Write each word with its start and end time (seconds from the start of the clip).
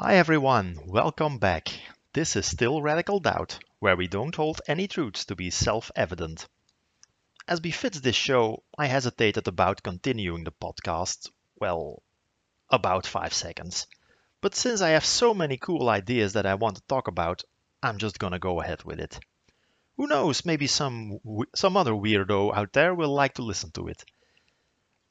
Hi 0.00 0.14
everyone, 0.14 0.78
welcome 0.86 1.38
back. 1.38 1.70
This 2.12 2.36
is 2.36 2.46
still 2.46 2.80
Radical 2.80 3.18
Doubt, 3.18 3.58
where 3.80 3.96
we 3.96 4.06
don't 4.06 4.32
hold 4.36 4.60
any 4.68 4.86
truths 4.86 5.24
to 5.24 5.34
be 5.34 5.50
self-evident. 5.50 6.46
As 7.48 7.58
befits 7.58 7.98
this 7.98 8.14
show, 8.14 8.62
I 8.78 8.86
hesitated 8.86 9.48
about 9.48 9.82
continuing 9.82 10.44
the 10.44 10.52
podcast, 10.52 11.30
well, 11.60 12.04
about 12.70 13.08
5 13.08 13.34
seconds. 13.34 13.88
But 14.40 14.54
since 14.54 14.82
I 14.82 14.90
have 14.90 15.04
so 15.04 15.34
many 15.34 15.56
cool 15.56 15.88
ideas 15.88 16.34
that 16.34 16.46
I 16.46 16.54
want 16.54 16.76
to 16.76 16.82
talk 16.82 17.08
about, 17.08 17.42
I'm 17.82 17.98
just 17.98 18.20
gonna 18.20 18.38
go 18.38 18.60
ahead 18.60 18.84
with 18.84 19.00
it. 19.00 19.18
Who 19.96 20.06
knows, 20.06 20.44
maybe 20.44 20.68
some 20.68 21.18
some 21.56 21.76
other 21.76 21.92
weirdo 21.92 22.54
out 22.54 22.72
there 22.72 22.94
will 22.94 23.12
like 23.12 23.34
to 23.34 23.42
listen 23.42 23.72
to 23.72 23.88
it. 23.88 24.04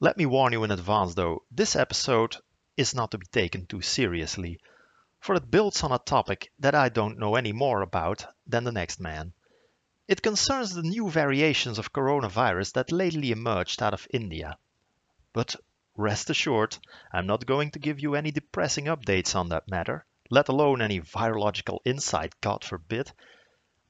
Let 0.00 0.16
me 0.16 0.24
warn 0.24 0.54
you 0.54 0.64
in 0.64 0.70
advance 0.70 1.14
though, 1.14 1.42
this 1.50 1.76
episode 1.76 2.38
is 2.78 2.94
not 2.94 3.10
to 3.10 3.18
be 3.18 3.26
taken 3.26 3.66
too 3.66 3.82
seriously 3.82 4.58
for 5.20 5.34
it 5.34 5.50
builds 5.50 5.82
on 5.82 5.92
a 5.92 5.98
topic 5.98 6.52
that 6.58 6.74
I 6.74 6.88
don't 6.88 7.18
know 7.18 7.34
any 7.34 7.52
more 7.52 7.82
about 7.82 8.24
than 8.46 8.64
the 8.64 8.72
next 8.72 9.00
man. 9.00 9.32
It 10.06 10.22
concerns 10.22 10.74
the 10.74 10.82
new 10.82 11.10
variations 11.10 11.78
of 11.78 11.92
coronavirus 11.92 12.72
that 12.72 12.92
lately 12.92 13.30
emerged 13.30 13.82
out 13.82 13.92
of 13.92 14.06
India. 14.10 14.56
But 15.32 15.56
rest 15.96 16.30
assured, 16.30 16.78
I'm 17.12 17.26
not 17.26 17.44
going 17.44 17.72
to 17.72 17.78
give 17.78 18.00
you 18.00 18.14
any 18.14 18.30
depressing 18.30 18.86
updates 18.86 19.34
on 19.34 19.50
that 19.50 19.68
matter, 19.68 20.06
let 20.30 20.48
alone 20.48 20.80
any 20.80 21.00
virological 21.00 21.80
insight, 21.84 22.40
God 22.40 22.64
forbid. 22.64 23.12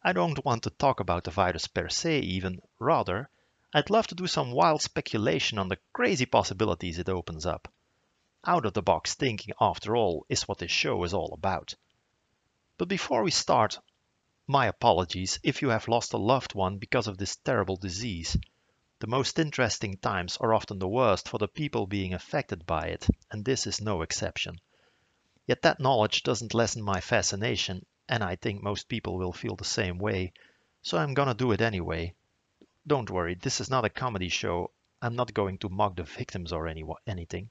I 0.03 0.13
don't 0.13 0.45
want 0.45 0.63
to 0.63 0.71
talk 0.71 1.01
about 1.01 1.25
the 1.25 1.31
virus 1.31 1.67
per 1.69 1.89
se, 1.89 2.21
even. 2.21 2.63
Rather, 2.79 3.31
I'd 3.75 3.91
love 3.91 4.07
to 4.07 4.15
do 4.15 4.27
some 4.27 4.53
wild 4.53 4.81
speculation 4.81 5.59
on 5.59 5.69
the 5.69 5.79
crazy 5.93 6.27
possibilities 6.27 6.99
it 6.99 7.09
opens 7.09 7.45
up. 7.45 7.73
Out 8.45 8.65
of 8.65 8.73
the 8.73 8.83
box 8.83 9.15
thinking, 9.15 9.53
after 9.61 9.97
all, 9.97 10.25
is 10.29 10.47
what 10.47 10.59
this 10.59 10.71
show 10.71 11.03
is 11.03 11.13
all 11.13 11.33
about. 11.33 11.75
But 12.77 12.87
before 12.87 13.25
we 13.25 13.33
start, 13.33 13.81
my 14.47 14.67
apologies 14.67 15.41
if 15.43 15.61
you 15.61 15.71
have 15.71 15.89
lost 15.89 16.13
a 16.13 16.17
loved 16.17 16.55
one 16.55 16.79
because 16.79 17.09
of 17.09 17.19
this 17.19 17.37
terrible 17.37 17.77
disease. 17.77 18.39
The 19.01 19.09
most 19.09 19.39
interesting 19.39 19.97
times 19.97 20.37
are 20.37 20.55
often 20.55 20.79
the 20.79 20.89
worst 20.89 21.29
for 21.29 21.39
the 21.39 21.49
people 21.49 21.87
being 21.87 22.15
affected 22.15 22.65
by 22.65 22.87
it, 22.87 23.09
and 23.31 23.45
this 23.45 23.67
is 23.67 23.81
no 23.81 24.03
exception. 24.03 24.61
Yet 25.47 25.63
that 25.63 25.81
knowledge 25.81 26.23
doesn't 26.23 26.55
lessen 26.55 26.83
my 26.83 27.01
fascination, 27.01 27.85
and 28.09 28.23
I 28.23 28.37
think 28.37 28.63
most 28.63 28.89
people 28.89 29.19
will 29.19 29.33
feel 29.33 29.57
the 29.57 29.65
same 29.65 29.99
way, 29.99 30.33
so 30.81 30.97
I'm 30.97 31.15
gonna 31.15 31.35
do 31.35 31.51
it 31.53 31.61
anyway. 31.61 32.15
Don't 32.87 33.11
worry, 33.11 33.35
this 33.35 33.61
is 33.61 33.69
not 33.69 33.85
a 33.85 33.91
comedy 33.91 34.29
show. 34.29 34.71
I'm 35.03 35.17
not 35.17 35.35
going 35.35 35.59
to 35.59 35.69
mock 35.69 35.97
the 35.97 36.05
victims 36.05 36.53
or 36.53 36.69
any 36.69 36.85
anything. 37.07 37.51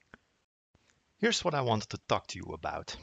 Here's 1.20 1.42
what 1.42 1.54
I 1.54 1.62
wanted 1.62 1.90
to 1.90 2.00
talk 2.06 2.28
to 2.28 2.38
you 2.38 2.52
about. 2.52 2.94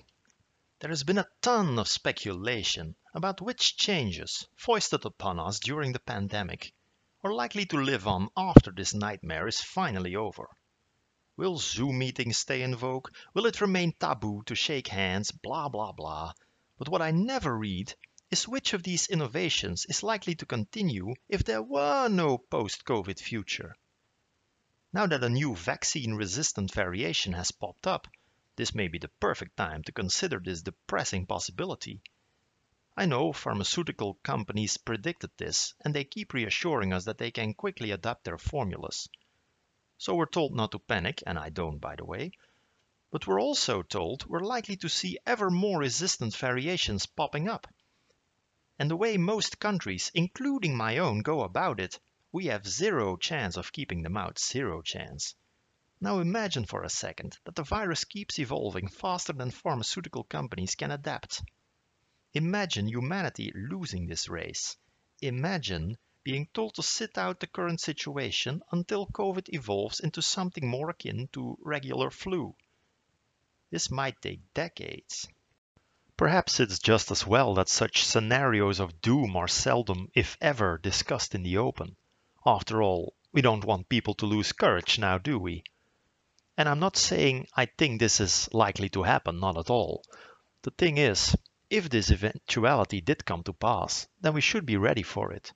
There 0.80 0.90
has 0.90 1.04
been 1.04 1.18
a 1.18 1.28
ton 1.42 1.78
of 1.78 1.90
speculation 1.90 2.96
about 3.14 3.42
which 3.42 3.76
changes, 3.76 4.48
foisted 4.56 5.04
upon 5.04 5.38
us 5.38 5.60
during 5.60 5.92
the 5.92 6.00
pandemic, 6.00 6.74
are 7.26 7.34
likely 7.34 7.66
to 7.66 7.78
live 7.78 8.08
on 8.08 8.30
after 8.38 8.72
this 8.72 8.94
nightmare 8.94 9.50
is 9.50 9.60
finally 9.60 10.16
over. 10.16 10.48
Will 11.36 11.58
Zoom 11.58 11.98
meetings 11.98 12.38
stay 12.38 12.62
in 12.62 12.78
vogue? 12.78 13.10
Will 13.34 13.48
it 13.48 13.60
remain 13.60 13.92
taboo 14.00 14.44
to 14.46 14.56
shake 14.56 14.88
hands? 14.88 15.32
Blah, 15.32 15.68
blah, 15.68 15.92
blah. 15.92 16.32
But 16.78 16.88
what 16.88 17.02
I 17.02 17.12
never 17.12 17.58
read 17.58 17.96
is 18.32 18.48
which 18.48 18.72
of 18.72 18.84
these 18.84 19.10
innovations 19.10 19.86
is 19.90 20.04
likely 20.04 20.36
to 20.36 20.46
continue 20.46 21.16
if 21.28 21.44
there 21.44 21.62
were 21.62 22.08
no 22.08 22.38
post-COVID 22.38 23.20
future. 23.20 23.76
Now 24.96 25.08
that 25.08 25.26
a 25.26 25.30
new 25.30 25.58
vaccine-resistant 25.58 26.72
variation 26.72 27.34
has 27.34 27.52
popped 27.52 27.86
up, 27.86 28.08
this 28.56 28.74
may 28.74 28.88
be 28.88 28.98
the 28.98 29.10
perfect 29.10 29.58
time 29.58 29.84
to 29.84 29.92
consider 29.92 30.40
this 30.40 30.62
depressing 30.62 31.26
possibility. 31.26 32.00
I 32.96 33.06
know 33.06 33.34
pharmaceutical 33.34 34.14
companies 34.24 34.78
predicted 34.78 35.32
this, 35.36 35.74
and 35.82 35.94
they 35.94 36.06
keep 36.06 36.32
reassuring 36.32 36.94
us 36.94 37.04
that 37.04 37.18
they 37.18 37.30
can 37.30 37.54
quickly 37.56 37.92
adapt 37.92 38.24
their 38.24 38.38
formulas. 38.38 39.10
So 39.98 40.16
we're 40.16 40.28
told 40.28 40.56
not 40.56 40.72
to 40.72 40.80
panic, 40.80 41.22
and 41.28 41.38
I 41.38 41.50
don't 41.50 41.80
by 41.80 41.98
the 41.98 42.06
way, 42.06 42.32
but 43.12 43.28
we're 43.28 43.42
also 43.42 43.82
told 43.82 44.26
we're 44.26 44.40
likely 44.40 44.78
to 44.78 44.88
see 44.88 45.20
ever 45.26 45.50
more 45.50 45.80
resistant 45.80 46.34
variations 46.38 47.06
popping 47.06 47.50
up. 47.50 47.68
And 48.80 48.90
the 48.90 48.96
way 48.96 49.18
most 49.18 49.60
countries, 49.60 50.10
including 50.14 50.78
my 50.78 51.00
own, 51.00 51.20
go 51.20 51.42
about 51.42 51.82
it 51.82 52.00
we 52.36 52.48
have 52.48 52.68
zero 52.68 53.16
chance 53.16 53.56
of 53.56 53.72
keeping 53.72 54.02
them 54.02 54.18
out, 54.18 54.38
zero 54.38 54.82
chance. 54.82 55.36
Now 56.02 56.20
imagine 56.20 56.66
for 56.66 56.84
a 56.84 56.90
second 56.90 57.38
that 57.46 57.56
the 57.56 57.64
virus 57.64 58.04
keeps 58.04 58.40
evolving 58.40 58.90
faster 58.90 59.32
than 59.32 59.52
pharmaceutical 59.52 60.26
companies 60.26 60.76
can 60.76 60.92
adapt. 60.92 61.42
Imagine 62.34 62.90
humanity 62.90 63.54
losing 63.56 64.06
this 64.06 64.28
race. 64.28 64.76
Imagine 65.22 65.98
being 66.26 66.50
told 66.54 66.74
to 66.74 66.84
sit 66.84 67.18
out 67.18 67.40
the 67.40 67.48
current 67.48 67.80
situation 67.80 68.62
until 68.70 69.08
COVID 69.08 69.48
evolves 69.54 70.02
into 70.02 70.22
something 70.22 70.68
more 70.68 70.90
akin 70.90 71.30
to 71.32 71.58
regular 71.62 72.12
flu. 72.12 72.54
This 73.72 73.90
might 73.90 74.22
take 74.22 74.42
decades. 74.54 75.26
Perhaps 76.18 76.60
it's 76.60 76.80
just 76.80 77.12
as 77.12 77.26
well 77.26 77.54
that 77.54 77.70
such 77.70 78.04
scenarios 78.04 78.82
of 78.82 79.00
doom 79.00 79.38
are 79.38 79.48
seldom, 79.48 80.10
if 80.14 80.38
ever, 80.42 80.78
discussed 80.78 81.34
in 81.34 81.42
the 81.42 81.60
open. 81.60 81.96
After 82.48 82.84
all, 82.84 83.16
we 83.32 83.42
don't 83.42 83.66
want 83.66 83.90
people 83.90 84.14
to 84.14 84.28
lose 84.28 84.52
courage 84.52 85.00
now, 85.00 85.18
do 85.18 85.40
we? 85.40 85.64
And 86.56 86.70
I'm 86.70 86.80
not 86.80 86.96
saying 86.96 87.48
I 87.56 87.66
think 87.66 88.00
this 88.00 88.20
is 88.20 88.48
likely 88.54 88.88
to 88.90 89.02
happen, 89.02 89.40
not 89.40 89.58
at 89.58 89.72
all. 89.72 90.06
The 90.62 90.70
thing 90.70 91.00
is, 91.00 91.36
if 91.72 91.90
this 91.90 92.12
eventuality 92.12 93.02
did 93.02 93.26
come 93.26 93.42
to 93.46 93.54
pass, 93.54 94.08
then 94.22 94.36
we 94.36 94.42
should 94.42 94.68
be 94.68 94.78
ready 94.78 95.02
for 95.02 95.32
it. 95.32 95.52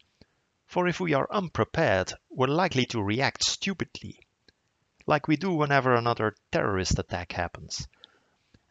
For 0.65 0.87
if 0.87 0.99
we 0.99 1.13
are 1.13 1.31
unprepared, 1.31 2.11
we're 2.31 2.47
likely 2.47 2.87
to 2.87 3.03
react 3.03 3.43
stupidly, 3.43 4.25
like 5.05 5.27
we 5.27 5.37
do 5.37 5.53
whenever 5.53 5.93
another 5.93 6.35
terrorist 6.51 6.97
attack 6.97 7.33
happens. 7.33 7.87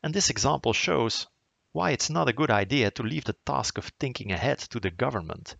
And 0.03 0.13
this 0.13 0.29
example 0.29 0.73
shows 0.73 1.29
why 1.71 1.93
it's 1.93 2.11
not 2.11 2.29
a 2.29 2.33
good 2.33 2.51
idea 2.51 2.91
to 2.91 3.05
leave 3.05 3.27
the 3.27 3.37
task 3.47 3.79
of 3.79 3.93
thinking 4.01 4.33
ahead 4.33 4.59
to 4.59 4.81
the 4.81 4.91
government 4.91 5.55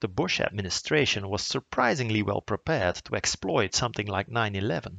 the 0.00 0.08
Bush 0.08 0.40
administration 0.40 1.28
was 1.28 1.46
surprisingly 1.46 2.22
well 2.22 2.42
prepared 2.42 2.96
to 2.96 3.14
exploit 3.14 3.74
something 3.74 4.06
like 4.06 4.28
9-11. 4.28 4.98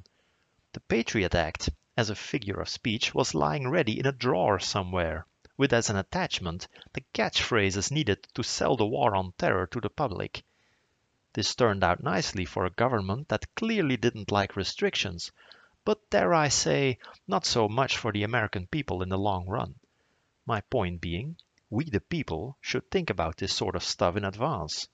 The 0.73 0.79
Patriot 0.79 1.35
Act, 1.35 1.69
as 1.95 2.09
a 2.09 2.15
figure 2.15 2.59
of 2.59 2.67
speech, 2.67 3.13
was 3.13 3.35
lying 3.35 3.69
ready 3.69 3.99
in 3.99 4.07
a 4.07 4.11
drawer 4.11 4.59
somewhere, 4.59 5.27
with 5.55 5.71
as 5.71 5.89
an 5.89 5.97
attachment 5.97 6.67
the 6.93 7.03
catchphrases 7.13 7.91
needed 7.91 8.27
to 8.33 8.43
sell 8.43 8.75
the 8.75 8.87
war 8.87 9.15
on 9.15 9.33
terror 9.37 9.67
to 9.67 9.79
the 9.79 9.89
public. 9.89 10.43
This 11.33 11.53
turned 11.53 11.83
out 11.83 12.01
nicely 12.01 12.45
for 12.45 12.65
a 12.65 12.71
government 12.71 13.27
that 13.29 13.53
clearly 13.55 13.97
didn't 13.97 14.31
like 14.31 14.55
restrictions, 14.55 15.31
but 15.85 16.09
dare 16.09 16.33
I 16.33 16.47
say, 16.47 16.97
not 17.27 17.45
so 17.45 17.69
much 17.69 17.97
for 17.97 18.11
the 18.11 18.23
American 18.23 18.65
people 18.65 19.03
in 19.03 19.09
the 19.09 19.17
long 19.17 19.47
run. 19.47 19.75
My 20.45 20.61
point 20.61 21.01
being, 21.01 21.37
we 21.69 21.89
the 21.89 21.99
people 21.99 22.57
should 22.61 22.89
think 22.89 23.09
about 23.09 23.37
this 23.37 23.53
sort 23.53 23.75
of 23.75 23.83
stuff 23.83 24.15
in 24.15 24.23
advance. 24.23 24.87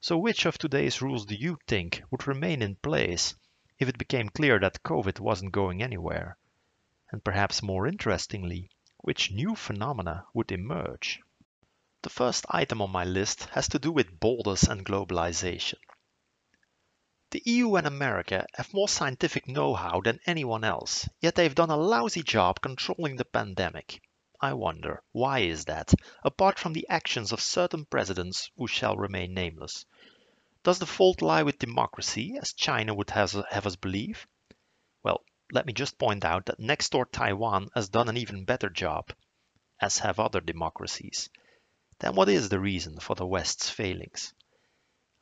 So 0.00 0.18
which 0.18 0.44
of 0.44 0.58
today's 0.58 1.00
rules 1.00 1.24
do 1.24 1.34
you 1.34 1.58
think 1.66 2.02
would 2.10 2.26
remain 2.26 2.62
in 2.62 2.76
place 2.76 3.34
if 3.78 3.88
it 3.88 3.96
became 3.96 4.28
clear 4.28 4.58
that 4.58 4.82
COVID 4.82 5.20
wasn't 5.20 5.52
going 5.52 5.82
anywhere? 5.82 6.36
And 7.10 7.24
perhaps 7.24 7.62
more 7.62 7.86
interestingly, 7.86 8.70
which 8.98 9.30
new 9.30 9.54
phenomena 9.54 10.26
would 10.34 10.50
emerge? 10.50 11.20
The 12.02 12.10
first 12.10 12.44
item 12.50 12.82
on 12.82 12.90
my 12.90 13.04
list 13.04 13.44
has 13.52 13.68
to 13.68 13.78
do 13.78 13.90
with 13.90 14.20
borders 14.20 14.64
and 14.64 14.84
globalization. 14.84 15.78
The 17.30 17.42
EU 17.46 17.76
and 17.76 17.86
America 17.86 18.46
have 18.54 18.74
more 18.74 18.88
scientific 18.88 19.48
know-how 19.48 20.02
than 20.02 20.20
anyone 20.26 20.64
else, 20.64 21.08
yet 21.20 21.34
they've 21.34 21.54
done 21.54 21.70
a 21.70 21.76
lousy 21.76 22.22
job 22.22 22.60
controlling 22.60 23.16
the 23.16 23.24
pandemic. 23.24 24.02
I 24.44 24.52
wonder, 24.52 25.02
why 25.12 25.38
is 25.38 25.64
that, 25.64 25.94
apart 26.22 26.58
from 26.58 26.74
the 26.74 26.86
actions 26.90 27.32
of 27.32 27.40
certain 27.40 27.86
presidents 27.86 28.50
who 28.58 28.66
shall 28.66 28.94
remain 28.94 29.32
nameless? 29.32 29.86
Does 30.62 30.78
the 30.78 30.84
fault 30.84 31.22
lie 31.22 31.44
with 31.44 31.58
democracy, 31.58 32.36
as 32.38 32.52
China 32.52 32.92
would 32.92 33.08
have 33.08 33.34
us 33.34 33.76
believe? 33.76 34.26
Well, 35.02 35.24
let 35.50 35.64
me 35.64 35.72
just 35.72 35.96
point 35.96 36.26
out 36.26 36.44
that 36.44 36.60
next 36.60 36.92
door 36.92 37.06
Taiwan 37.06 37.70
has 37.74 37.88
done 37.88 38.10
an 38.10 38.18
even 38.18 38.44
better 38.44 38.68
job, 38.68 39.14
as 39.80 40.00
have 40.00 40.20
other 40.20 40.42
democracies. 40.42 41.30
Then 42.00 42.14
what 42.14 42.28
is 42.28 42.50
the 42.50 42.60
reason 42.60 43.00
for 43.00 43.16
the 43.16 43.26
West's 43.26 43.70
failings? 43.70 44.34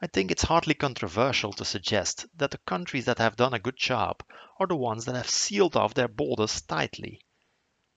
I 0.00 0.08
think 0.08 0.32
it's 0.32 0.42
hardly 0.42 0.74
controversial 0.74 1.52
to 1.52 1.64
suggest 1.64 2.26
that 2.38 2.50
the 2.50 2.58
countries 2.58 3.04
that 3.04 3.18
have 3.18 3.36
done 3.36 3.54
a 3.54 3.60
good 3.60 3.76
job 3.76 4.24
are 4.58 4.66
the 4.66 4.74
ones 4.74 5.04
that 5.04 5.14
have 5.14 5.30
sealed 5.30 5.76
off 5.76 5.94
their 5.94 6.08
borders 6.08 6.60
tightly. 6.62 7.20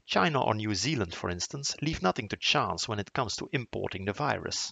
China 0.05 0.43
or 0.43 0.53
New 0.53 0.75
Zealand, 0.75 1.15
for 1.15 1.29
instance, 1.29 1.75
leave 1.81 2.01
nothing 2.01 2.27
to 2.29 2.37
chance 2.37 2.87
when 2.87 2.99
it 2.99 3.13
comes 3.13 3.35
to 3.35 3.49
importing 3.51 4.05
the 4.05 4.13
virus. 4.13 4.71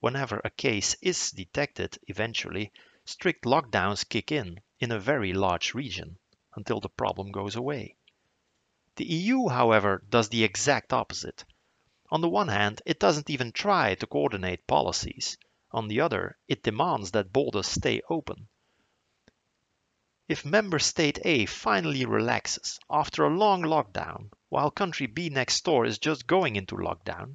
Whenever 0.00 0.42
a 0.44 0.50
case 0.50 0.94
is 1.00 1.30
detected, 1.30 1.98
eventually, 2.06 2.70
strict 3.06 3.44
lockdowns 3.44 4.06
kick 4.06 4.30
in 4.30 4.60
in 4.80 4.92
a 4.92 4.98
very 4.98 5.32
large 5.32 5.72
region 5.72 6.18
until 6.54 6.80
the 6.80 6.90
problem 6.90 7.32
goes 7.32 7.56
away. 7.56 7.96
The 8.96 9.06
EU, 9.06 9.48
however, 9.48 10.04
does 10.08 10.28
the 10.28 10.44
exact 10.44 10.92
opposite. 10.92 11.44
On 12.10 12.20
the 12.20 12.28
one 12.28 12.48
hand, 12.48 12.82
it 12.84 13.00
doesn't 13.00 13.30
even 13.30 13.52
try 13.52 13.94
to 13.94 14.06
coordinate 14.06 14.66
policies. 14.66 15.38
On 15.72 15.88
the 15.88 16.00
other, 16.00 16.36
it 16.46 16.62
demands 16.62 17.10
that 17.12 17.32
borders 17.32 17.66
stay 17.66 18.02
open. 18.10 18.48
If 20.28 20.44
member 20.44 20.78
state 20.78 21.18
A 21.24 21.46
finally 21.46 22.04
relaxes 22.04 22.78
after 22.88 23.24
a 23.24 23.36
long 23.36 23.62
lockdown, 23.62 24.30
while 24.54 24.70
country 24.70 25.08
B 25.08 25.28
next 25.30 25.64
door 25.64 25.84
is 25.84 25.98
just 25.98 26.28
going 26.28 26.54
into 26.54 26.76
lockdown, 26.76 27.34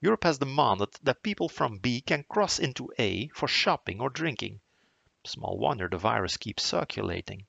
Europe 0.00 0.24
has 0.24 0.38
demanded 0.38 0.88
that 1.02 1.22
people 1.22 1.46
from 1.46 1.76
B 1.76 2.00
can 2.00 2.24
cross 2.26 2.58
into 2.58 2.90
A 2.98 3.28
for 3.34 3.46
shopping 3.46 4.00
or 4.00 4.08
drinking. 4.08 4.58
Small 5.26 5.58
wonder 5.58 5.90
the 5.90 5.98
virus 5.98 6.38
keeps 6.38 6.62
circulating. 6.62 7.44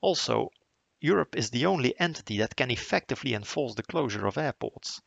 Also, 0.00 0.52
Europe 1.00 1.34
is 1.34 1.50
the 1.50 1.66
only 1.66 1.98
entity 1.98 2.38
that 2.38 2.54
can 2.54 2.70
effectively 2.70 3.34
enforce 3.34 3.74
the 3.74 3.82
closure 3.82 4.24
of 4.28 4.38
airports. 4.38 5.02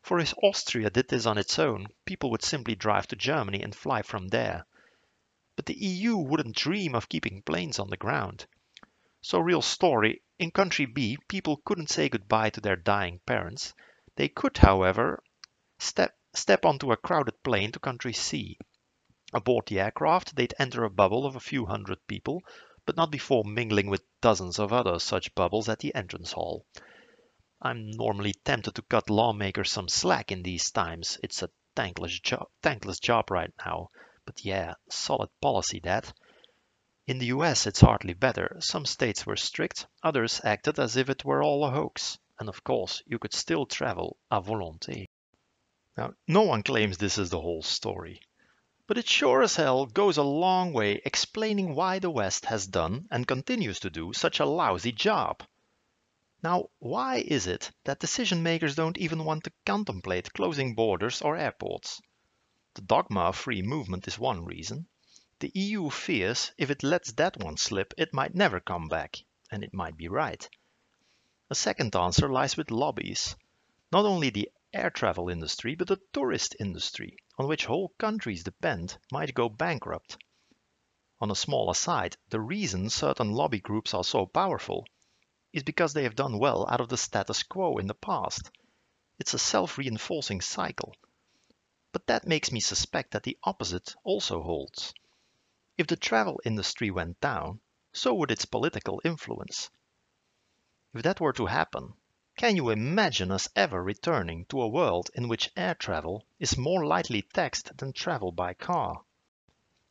For 0.00 0.20
if 0.20 0.32
Austria 0.40 0.90
did 0.90 1.08
this 1.08 1.26
on 1.26 1.38
its 1.38 1.58
own, 1.58 1.88
people 2.04 2.30
would 2.30 2.44
simply 2.44 2.76
drive 2.76 3.08
to 3.08 3.16
Germany 3.16 3.64
and 3.64 3.74
fly 3.74 4.02
from 4.02 4.28
there. 4.28 4.64
But 5.56 5.66
the 5.66 5.74
EU 5.74 6.18
wouldn't 6.18 6.54
dream 6.54 6.94
of 6.94 7.08
keeping 7.08 7.42
planes 7.42 7.80
on 7.80 7.90
the 7.90 7.96
ground. 7.96 8.46
So 9.22 9.40
real 9.40 9.60
story, 9.60 10.22
in 10.40 10.50
country 10.50 10.86
B, 10.86 11.18
people 11.28 11.60
couldn't 11.66 11.90
say 11.90 12.08
goodbye 12.08 12.48
to 12.48 12.62
their 12.62 12.74
dying 12.74 13.20
parents. 13.26 13.74
They 14.16 14.28
could, 14.28 14.56
however, 14.56 15.22
step, 15.78 16.16
step 16.34 16.64
onto 16.64 16.90
a 16.92 16.96
crowded 16.96 17.42
plane 17.42 17.72
to 17.72 17.78
country 17.78 18.14
C. 18.14 18.56
Aboard 19.34 19.66
the 19.66 19.80
aircraft, 19.80 20.34
they'd 20.34 20.54
enter 20.58 20.82
a 20.82 20.88
bubble 20.88 21.26
of 21.26 21.36
a 21.36 21.40
few 21.40 21.66
hundred 21.66 21.98
people, 22.06 22.40
but 22.86 22.96
not 22.96 23.10
before 23.10 23.44
mingling 23.44 23.90
with 23.90 24.02
dozens 24.22 24.58
of 24.58 24.72
other 24.72 24.98
such 24.98 25.34
bubbles 25.34 25.68
at 25.68 25.80
the 25.80 25.94
entrance 25.94 26.32
hall. 26.32 26.64
I'm 27.60 27.90
normally 27.90 28.32
tempted 28.32 28.74
to 28.76 28.82
cut 28.82 29.10
lawmakers 29.10 29.70
some 29.70 29.88
slack 29.88 30.32
in 30.32 30.42
these 30.42 30.70
times. 30.70 31.18
It's 31.22 31.42
a 31.42 31.50
thankless 31.76 32.18
job, 32.18 32.46
thankless 32.62 32.98
job 32.98 33.30
right 33.30 33.52
now. 33.66 33.90
But 34.24 34.42
yeah, 34.42 34.72
solid 34.88 35.28
policy 35.42 35.80
that. 35.80 36.14
In 37.10 37.18
the 37.18 37.34
US, 37.34 37.66
it's 37.66 37.80
hardly 37.80 38.14
better. 38.14 38.56
Some 38.60 38.86
states 38.86 39.26
were 39.26 39.34
strict, 39.34 39.88
others 40.00 40.40
acted 40.44 40.78
as 40.78 40.96
if 40.96 41.10
it 41.10 41.24
were 41.24 41.42
all 41.42 41.64
a 41.64 41.70
hoax. 41.72 42.20
And 42.38 42.48
of 42.48 42.62
course, 42.62 43.02
you 43.04 43.18
could 43.18 43.34
still 43.34 43.66
travel 43.66 44.16
à 44.30 44.40
volonté. 44.40 45.08
Now, 45.96 46.14
no 46.28 46.42
one 46.42 46.62
claims 46.62 46.98
this 46.98 47.18
is 47.18 47.30
the 47.30 47.40
whole 47.40 47.64
story. 47.64 48.20
But 48.86 48.96
it 48.96 49.08
sure 49.08 49.42
as 49.42 49.56
hell 49.56 49.86
goes 49.86 50.18
a 50.18 50.22
long 50.22 50.72
way 50.72 51.02
explaining 51.04 51.74
why 51.74 51.98
the 51.98 52.10
West 52.10 52.44
has 52.44 52.68
done 52.68 53.08
and 53.10 53.26
continues 53.26 53.80
to 53.80 53.90
do 53.90 54.12
such 54.12 54.38
a 54.38 54.46
lousy 54.46 54.92
job. 54.92 55.42
Now, 56.44 56.70
why 56.78 57.16
is 57.16 57.48
it 57.48 57.72
that 57.86 57.98
decision 57.98 58.44
makers 58.44 58.76
don't 58.76 58.98
even 58.98 59.24
want 59.24 59.42
to 59.42 59.52
contemplate 59.66 60.32
closing 60.32 60.76
borders 60.76 61.22
or 61.22 61.36
airports? 61.36 62.00
The 62.74 62.82
dogma 62.82 63.22
of 63.22 63.36
free 63.36 63.62
movement 63.62 64.06
is 64.06 64.16
one 64.16 64.44
reason. 64.44 64.86
The 65.40 65.52
EU 65.54 65.88
fears 65.88 66.52
if 66.58 66.68
it 66.68 66.82
lets 66.82 67.12
that 67.12 67.38
one 67.38 67.56
slip, 67.56 67.94
it 67.96 68.12
might 68.12 68.34
never 68.34 68.60
come 68.60 68.88
back, 68.88 69.24
and 69.50 69.64
it 69.64 69.72
might 69.72 69.96
be 69.96 70.06
right. 70.06 70.46
A 71.48 71.54
second 71.54 71.96
answer 71.96 72.28
lies 72.28 72.58
with 72.58 72.70
lobbies. 72.70 73.34
Not 73.90 74.04
only 74.04 74.28
the 74.28 74.50
air 74.74 74.90
travel 74.90 75.30
industry, 75.30 75.74
but 75.74 75.88
the 75.88 75.98
tourist 76.12 76.56
industry, 76.60 77.16
on 77.38 77.48
which 77.48 77.64
whole 77.64 77.94
countries 77.96 78.44
depend, 78.44 78.98
might 79.10 79.32
go 79.32 79.48
bankrupt. 79.48 80.18
On 81.22 81.30
a 81.30 81.34
smaller 81.34 81.72
side, 81.72 82.18
the 82.28 82.38
reason 82.38 82.90
certain 82.90 83.32
lobby 83.32 83.60
groups 83.60 83.94
are 83.94 84.04
so 84.04 84.26
powerful 84.26 84.86
is 85.54 85.62
because 85.62 85.94
they 85.94 86.02
have 86.02 86.14
done 86.14 86.38
well 86.38 86.66
out 86.68 86.82
of 86.82 86.90
the 86.90 86.98
status 86.98 87.42
quo 87.44 87.78
in 87.78 87.86
the 87.86 87.94
past. 87.94 88.50
It's 89.18 89.32
a 89.32 89.38
self-reinforcing 89.38 90.42
cycle. 90.42 90.94
But 91.92 92.08
that 92.08 92.26
makes 92.26 92.52
me 92.52 92.60
suspect 92.60 93.12
that 93.12 93.22
the 93.22 93.38
opposite 93.42 93.94
also 94.04 94.42
holds. 94.42 94.92
If 95.80 95.86
the 95.86 95.96
travel 95.96 96.38
industry 96.44 96.90
went 96.90 97.22
down, 97.22 97.60
so 97.90 98.12
would 98.12 98.30
its 98.30 98.44
political 98.44 99.00
influence. 99.02 99.70
If 100.92 101.02
that 101.04 101.20
were 101.20 101.32
to 101.32 101.46
happen, 101.46 101.94
can 102.36 102.54
you 102.54 102.68
imagine 102.68 103.30
us 103.30 103.48
ever 103.56 103.82
returning 103.82 104.44
to 104.50 104.60
a 104.60 104.68
world 104.68 105.10
in 105.14 105.26
which 105.26 105.50
air 105.56 105.74
travel 105.74 106.26
is 106.38 106.58
more 106.58 106.84
lightly 106.84 107.22
taxed 107.22 107.74
than 107.78 107.94
travel 107.94 108.30
by 108.30 108.52
car? 108.52 109.00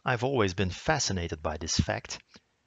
I've 0.05 0.23
always 0.23 0.53
been 0.53 0.69
fascinated 0.69 1.41
by 1.41 1.57
this 1.57 1.79
fact 1.79 2.19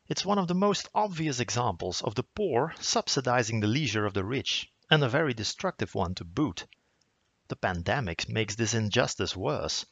it's 0.09 0.27
one 0.27 0.39
of 0.39 0.49
the 0.49 0.57
most 0.57 0.89
obvious 0.93 1.39
examples 1.39 2.03
of 2.03 2.17
the 2.17 2.25
poor 2.25 2.75
subsidizing 2.81 3.61
the 3.61 3.69
leisure 3.69 4.05
of 4.05 4.15
the 4.15 4.25
rich, 4.25 4.69
and 4.91 5.05
a 5.05 5.09
very 5.09 5.33
destructive 5.33 5.95
one 5.95 6.17
to 6.17 6.25
boot. 6.25 6.67
The 7.47 7.55
pandemic 7.55 8.29
makes 8.29 8.57
this 8.57 8.75
injustice 8.75 9.37
worse. 9.37 9.87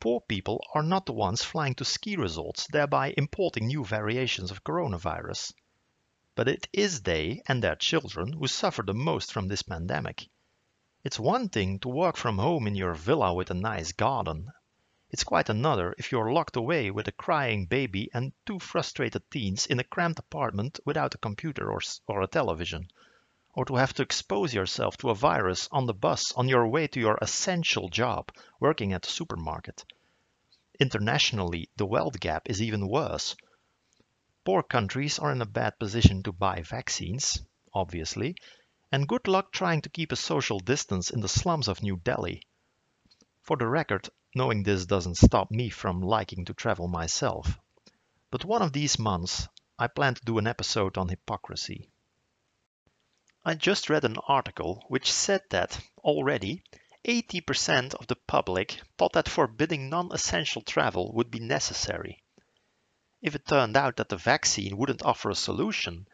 Poor 0.00 0.20
people 0.22 0.66
are 0.74 0.82
not 0.82 1.06
the 1.06 1.12
ones 1.12 1.44
flying 1.44 1.74
to 1.76 1.84
ski 1.84 2.16
resorts, 2.16 2.66
thereby 2.72 3.14
importing 3.16 3.68
new 3.68 3.84
variations 3.84 4.50
of 4.50 4.64
coronavirus. 4.64 5.52
But 6.34 6.48
it 6.48 6.68
is 6.72 7.02
they 7.02 7.42
and 7.46 7.62
their 7.62 7.76
children 7.76 8.32
who 8.32 8.48
suffer 8.48 8.82
the 8.82 8.92
most 8.92 9.32
from 9.32 9.46
this 9.46 9.62
pandemic. 9.62 10.28
It's 11.04 11.20
one 11.20 11.48
thing 11.48 11.78
to 11.78 11.88
work 11.88 12.16
from 12.16 12.38
home 12.38 12.66
in 12.66 12.74
your 12.74 12.94
villa 12.94 13.32
with 13.32 13.50
a 13.50 13.54
nice 13.54 13.92
garden 13.92 14.50
it's 15.14 15.22
quite 15.22 15.48
another 15.48 15.94
if 15.96 16.10
you're 16.10 16.32
locked 16.32 16.56
away 16.56 16.90
with 16.90 17.06
a 17.06 17.12
crying 17.12 17.66
baby 17.66 18.10
and 18.12 18.32
two 18.44 18.58
frustrated 18.58 19.22
teens 19.30 19.64
in 19.64 19.78
a 19.78 19.84
cramped 19.84 20.18
apartment 20.18 20.80
without 20.84 21.14
a 21.14 21.18
computer 21.18 21.70
or, 21.70 21.80
or 22.08 22.20
a 22.20 22.26
television. 22.26 22.88
Or 23.54 23.64
to 23.66 23.76
have 23.76 23.94
to 23.94 24.02
expose 24.02 24.52
yourself 24.52 24.96
to 24.98 25.10
a 25.10 25.14
virus 25.14 25.68
on 25.70 25.86
the 25.86 25.94
bus 25.94 26.32
on 26.32 26.48
your 26.48 26.66
way 26.68 26.86
to 26.88 27.00
your 27.00 27.18
essential 27.22 27.88
job, 27.88 28.30
working 28.60 28.92
at 28.92 29.02
the 29.02 29.10
supermarket. 29.10 29.84
Internationally, 30.80 31.70
the 31.76 31.86
wealth 31.86 32.18
gap 32.18 32.50
is 32.50 32.60
even 32.60 32.88
worse. 32.88 33.36
Poor 34.44 34.62
countries 34.62 35.18
are 35.20 35.30
in 35.30 35.40
a 35.40 35.46
bad 35.46 35.78
position 35.78 36.22
to 36.24 36.32
buy 36.32 36.62
vaccines, 36.62 37.42
obviously, 37.72 38.34
and 38.90 39.08
good 39.08 39.28
luck 39.28 39.52
trying 39.52 39.80
to 39.82 39.88
keep 39.88 40.12
a 40.12 40.16
social 40.16 40.58
distance 40.58 41.10
in 41.10 41.20
the 41.20 41.28
slums 41.28 41.68
of 41.68 41.82
New 41.82 41.96
Delhi. 41.96 42.42
For 43.42 43.56
the 43.56 43.68
record, 43.68 44.08
knowing 44.34 44.64
this 44.64 44.84
doesn't 44.84 45.16
stop 45.16 45.50
me 45.50 45.70
from 45.70 46.00
liking 46.00 46.44
to 46.46 46.54
travel 46.54 46.88
myself. 46.88 47.58
But 48.30 48.44
one 48.44 48.62
of 48.62 48.72
these 48.72 48.98
months, 48.98 49.46
I 49.78 49.86
plan 49.86 50.14
to 50.14 50.24
do 50.24 50.38
an 50.38 50.46
episode 50.46 50.98
on 50.98 51.08
hypocrisy. 51.08 51.88
I 53.46 53.52
just 53.52 53.90
read 53.90 54.04
an 54.04 54.16
article 54.26 54.84
which 54.88 55.12
said 55.12 55.42
that, 55.50 55.78
already, 55.98 56.62
80% 57.04 57.94
of 57.94 58.06
the 58.06 58.16
public 58.16 58.80
thought 58.96 59.12
that 59.12 59.28
forbidding 59.28 59.90
non-essential 59.90 60.62
travel 60.62 61.12
would 61.12 61.30
be 61.30 61.40
necessary. 61.40 62.22
If 63.20 63.34
it 63.34 63.46
turned 63.46 63.76
out 63.76 63.96
that 63.96 64.08
the 64.08 64.16
vaccine 64.16 64.78
wouldn't 64.78 65.04
offer 65.04 65.28
a 65.28 65.34
solution, 65.34 66.08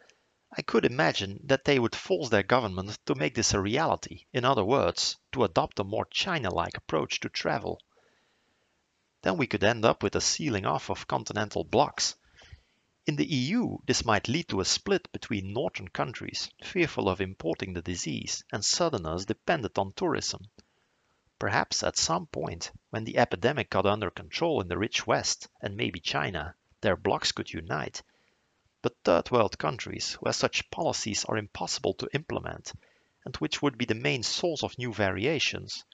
I 0.57 0.61
could 0.61 0.83
imagine 0.83 1.39
that 1.45 1.63
they 1.63 1.79
would 1.79 1.95
force 1.95 2.27
their 2.27 2.43
government 2.43 2.99
to 3.05 3.15
make 3.15 3.35
this 3.35 3.53
a 3.53 3.61
reality, 3.61 4.25
in 4.33 4.43
other 4.43 4.65
words, 4.65 5.15
to 5.31 5.45
adopt 5.45 5.79
a 5.79 5.85
more 5.85 6.05
China-like 6.11 6.75
approach 6.75 7.21
to 7.21 7.29
travel. 7.29 7.79
Then 9.21 9.37
we 9.37 9.47
could 9.47 9.63
end 9.63 9.85
up 9.85 10.03
with 10.03 10.15
a 10.17 10.21
sealing 10.21 10.65
off 10.65 10.89
of 10.89 11.07
continental 11.07 11.63
blocks. 11.63 12.15
In 13.07 13.15
the 13.15 13.25
EU, 13.25 13.79
this 13.87 14.05
might 14.05 14.27
lead 14.27 14.47
to 14.49 14.59
a 14.61 14.65
split 14.65 15.11
between 15.11 15.53
northern 15.53 15.87
countries, 15.87 16.51
fearful 16.63 17.09
of 17.09 17.19
importing 17.19 17.73
the 17.73 17.81
disease, 17.81 18.43
and 18.51 18.63
southerners 18.63 19.25
dependent 19.25 19.79
on 19.79 19.91
tourism. 19.93 20.51
Perhaps 21.39 21.81
at 21.81 21.97
some 21.97 22.27
point, 22.27 22.71
when 22.91 23.03
the 23.03 23.17
epidemic 23.17 23.71
got 23.71 23.87
under 23.87 24.11
control 24.11 24.61
in 24.61 24.67
the 24.67 24.77
rich 24.77 25.07
West, 25.07 25.47
and 25.61 25.75
maybe 25.75 25.99
China, 25.99 26.53
their 26.81 26.95
blocs 26.95 27.31
could 27.31 27.51
unite. 27.51 28.03
But 28.83 28.97
third 29.03 29.31
world 29.31 29.57
countries, 29.57 30.13
where 30.19 30.31
such 30.31 30.69
policies 30.69 31.25
are 31.25 31.37
impossible 31.37 31.95
to 31.95 32.09
implement, 32.13 32.71
and 33.25 33.35
which 33.37 33.63
would 33.63 33.79
be 33.79 33.85
the 33.85 33.95
main 33.95 34.21
source 34.21 34.61
of 34.61 34.77
new 34.77 34.93
variations, 34.93 35.85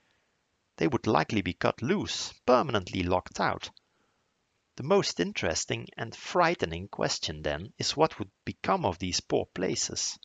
they 0.76 0.90
would 0.90 1.08
likely 1.08 1.42
be 1.42 1.54
cut 1.54 1.82
loose, 1.82 2.34
permanently 2.46 3.04
locked 3.04 3.40
out. 3.40 3.70
The 4.78 4.84
most 4.84 5.20
interesting 5.20 5.88
and 5.98 6.16
frightening 6.16 6.88
question 6.88 7.42
then 7.42 7.74
is 7.80 7.98
what 7.98 8.20
would 8.20 8.30
become 8.46 8.86
of 8.86 9.00
these 9.00 9.20
poor 9.22 9.48
places. 9.48 10.20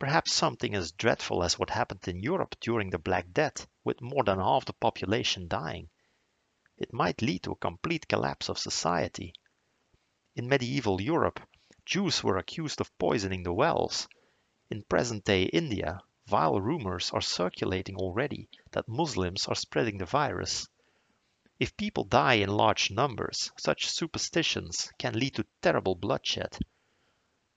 Perhaps 0.00 0.32
something 0.32 0.74
as 0.74 0.90
dreadful 0.90 1.44
as 1.44 1.60
what 1.60 1.70
happened 1.70 2.08
in 2.08 2.24
Europe 2.24 2.56
during 2.60 2.90
the 2.90 2.98
Black 2.98 3.30
Death, 3.32 3.68
with 3.84 4.00
more 4.00 4.24
than 4.24 4.40
half 4.40 4.64
the 4.64 4.72
population 4.72 5.46
dying. 5.46 5.90
It 6.76 6.92
might 6.92 7.22
lead 7.22 7.44
to 7.44 7.52
a 7.52 7.56
complete 7.56 8.08
collapse 8.08 8.48
of 8.48 8.58
society. 8.58 9.32
In 10.34 10.48
medieval 10.48 11.00
Europe, 11.00 11.38
Jews 11.86 12.24
were 12.24 12.38
accused 12.38 12.80
of 12.80 12.98
poisoning 12.98 13.44
the 13.44 13.52
wells. 13.52 14.08
In 14.70 14.82
present-day 14.82 15.44
India, 15.44 16.00
Vile 16.26 16.60
rumors 16.60 17.12
are 17.12 17.20
circulating 17.20 17.94
already 17.94 18.48
that 18.72 18.88
Muslims 18.88 19.46
are 19.46 19.54
spreading 19.54 19.98
the 19.98 20.06
virus. 20.06 20.66
If 21.62 21.76
people 21.76 22.02
die 22.02 22.34
in 22.34 22.48
large 22.48 22.90
numbers, 22.90 23.52
such 23.56 23.88
superstitions 23.88 24.90
can 24.98 25.16
lead 25.16 25.36
to 25.36 25.46
terrible 25.60 25.94
bloodshed. 25.94 26.58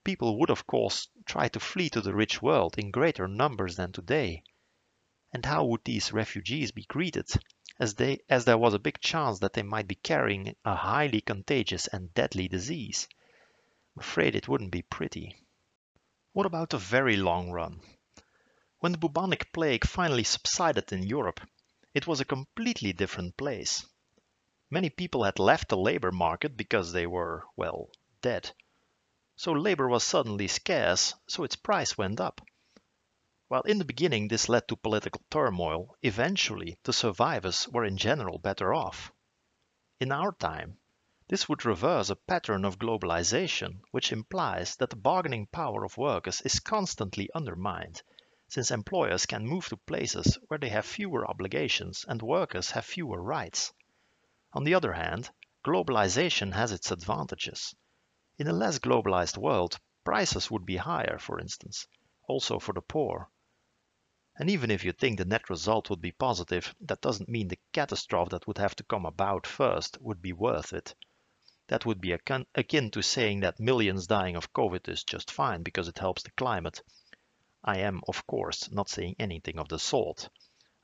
people 0.03 0.37
would 0.37 0.51
of 0.51 0.67
course 0.67 1.07
try 1.25 1.47
to 1.47 1.59
flee 1.59 1.89
to 1.89 2.01
the 2.01 2.13
rich 2.13 2.39
world 2.39 2.77
in 2.77 2.91
greater 2.91 3.27
numbers 3.27 3.77
than 3.77 3.91
today. 3.91 4.43
And 5.33 5.43
how 5.43 5.65
would 5.65 5.85
these 5.85 6.13
refugees 6.13 6.71
be 6.71 6.83
greeted? 6.83 7.31
As, 7.79 7.95
they, 7.95 8.19
as 8.29 8.45
there 8.45 8.59
was 8.59 8.75
a 8.75 8.79
big 8.79 9.01
chance 9.01 9.39
that 9.39 9.53
they 9.53 9.63
might 9.63 9.87
be 9.87 9.95
carrying 9.95 10.55
a 10.63 10.75
highly 10.75 11.21
contagious 11.21 11.87
and 11.87 12.13
deadly 12.13 12.47
disease. 12.47 13.07
I'm 13.95 14.01
afraid 14.01 14.35
it 14.35 14.47
wouldn't 14.47 14.71
be 14.71 14.83
pretty. 14.83 15.35
What 16.31 16.45
about 16.45 16.69
the 16.69 16.77
very 16.77 17.17
long 17.17 17.49
run? 17.49 17.81
When 18.81 18.91
the 18.91 18.99
bubonic 18.99 19.51
plague 19.51 19.83
finally 19.83 20.25
subsided 20.25 20.93
in 20.93 21.01
Europe, 21.01 21.41
it 21.95 22.05
was 22.05 22.19
a 22.19 22.25
completely 22.25 22.93
different 22.93 23.35
place. 23.35 23.83
Many 24.71 24.89
people 24.89 25.23
had 25.23 25.37
left 25.37 25.69
the 25.69 25.77
labor 25.77 26.11
market 26.11 26.57
because 26.57 26.91
they 26.91 27.05
were, 27.05 27.45
well, 27.55 27.91
dead. 28.21 28.51
So 29.35 29.51
labor 29.51 29.87
was 29.87 30.03
suddenly 30.03 30.47
scarce, 30.47 31.13
so 31.27 31.43
its 31.43 31.55
price 31.55 31.97
went 31.97 32.19
up. 32.19 32.41
While 33.47 33.61
in 33.61 33.77
the 33.77 33.85
beginning 33.85 34.27
this 34.27 34.49
led 34.49 34.67
to 34.69 34.75
political 34.75 35.21
turmoil, 35.29 35.95
eventually 36.01 36.79
the 36.83 36.93
survivors 36.93 37.67
were 37.67 37.85
in 37.85 37.97
general 37.97 38.39
better 38.39 38.73
off. 38.73 39.11
In 39.99 40.11
our 40.11 40.31
time, 40.31 40.79
this 41.27 41.47
would 41.47 41.63
reverse 41.63 42.09
a 42.09 42.15
pattern 42.15 42.65
of 42.65 42.79
globalization, 42.79 43.81
which 43.91 44.11
implies 44.11 44.75
that 44.77 44.89
the 44.89 44.95
bargaining 44.95 45.45
power 45.45 45.83
of 45.85 45.97
workers 45.97 46.41
is 46.41 46.59
constantly 46.59 47.29
undermined, 47.35 48.01
since 48.47 48.71
employers 48.71 49.27
can 49.27 49.45
move 49.45 49.67
to 49.69 49.77
places 49.77 50.39
where 50.47 50.57
they 50.57 50.69
have 50.69 50.87
fewer 50.87 51.29
obligations 51.29 52.03
and 52.07 52.21
workers 52.23 52.71
have 52.71 52.85
fewer 52.85 53.21
rights. 53.21 53.71
On 54.55 54.63
the 54.63 54.73
other 54.73 54.93
hand, 54.93 55.29
globalization 55.65 56.53
has 56.53 56.71
its 56.71 56.89
advantages. 56.89 57.75
In 58.37 58.47
a 58.47 58.53
less 58.53 58.79
globalized 58.79 59.37
world, 59.37 59.77
prices 60.05 60.49
would 60.49 60.65
be 60.65 60.77
higher, 60.77 61.17
for 61.19 61.41
instance, 61.41 61.85
also 62.29 62.57
for 62.59 62.71
the 62.71 62.81
poor. 62.81 63.29
And 64.37 64.49
even 64.49 64.71
if 64.71 64.85
you 64.85 64.93
think 64.93 65.17
the 65.17 65.25
net 65.25 65.49
result 65.49 65.89
would 65.89 65.99
be 65.99 66.13
positive, 66.13 66.73
that 66.79 67.01
doesn't 67.01 67.27
mean 67.27 67.49
the 67.49 67.59
catastrophe 67.73 68.29
that 68.29 68.47
would 68.47 68.57
have 68.57 68.77
to 68.77 68.85
come 68.85 69.05
about 69.05 69.45
first 69.45 69.97
would 69.99 70.21
be 70.21 70.31
worth 70.31 70.71
it. 70.71 70.95
That 71.67 71.85
would 71.85 71.99
be 71.99 72.13
akin, 72.13 72.91
to 72.91 73.01
saying 73.01 73.41
that 73.41 73.59
millions 73.59 74.07
dying 74.07 74.37
of 74.37 74.53
COVID 74.53 74.87
is 74.87 75.03
just 75.03 75.31
fine 75.31 75.63
because 75.63 75.89
it 75.89 75.99
helps 75.99 76.23
the 76.23 76.31
climate. 76.31 76.81
I 77.61 77.79
am, 77.79 78.01
of 78.07 78.25
course, 78.25 78.71
not 78.71 78.87
saying 78.87 79.17
anything 79.19 79.59
of 79.59 79.67
the 79.67 79.79
sort. 79.79 80.29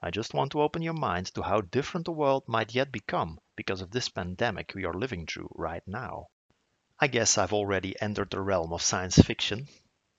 I 0.01 0.09
just 0.09 0.33
want 0.33 0.51
to 0.53 0.61
open 0.61 0.81
your 0.81 0.95
mind 0.95 1.27
to 1.35 1.43
how 1.43 1.61
different 1.61 2.05
the 2.05 2.11
world 2.11 2.43
might 2.47 2.73
yet 2.73 2.91
become 2.91 3.39
because 3.61 3.81
of 3.81 3.91
this 3.91 4.09
pandemic 4.09 4.73
we 4.73 4.85
are 4.85 4.93
living 4.95 5.27
through 5.27 5.47
right 5.53 5.83
now. 5.85 6.25
I 6.99 7.05
guess 7.05 7.37
I've 7.37 7.53
already 7.53 7.93
entered 8.01 8.31
the 8.31 8.41
realm 8.41 8.73
of 8.73 8.81
science 8.81 9.19
fiction, 9.19 9.67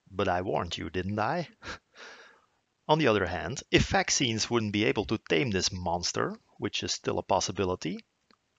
but 0.08 0.28
I 0.28 0.42
warned 0.42 0.78
you, 0.78 0.90
didn't 0.90 1.18
I? 1.18 1.48
On 2.88 3.00
the 3.00 3.08
other 3.08 3.26
hand, 3.26 3.64
if 3.72 3.88
vaccines 3.88 4.48
wouldn't 4.48 4.72
be 4.72 4.84
able 4.84 5.06
to 5.06 5.18
tame 5.28 5.50
this 5.50 5.72
monster, 5.72 6.38
which 6.58 6.84
is 6.84 6.92
still 6.92 7.18
a 7.18 7.24
possibility, 7.24 7.98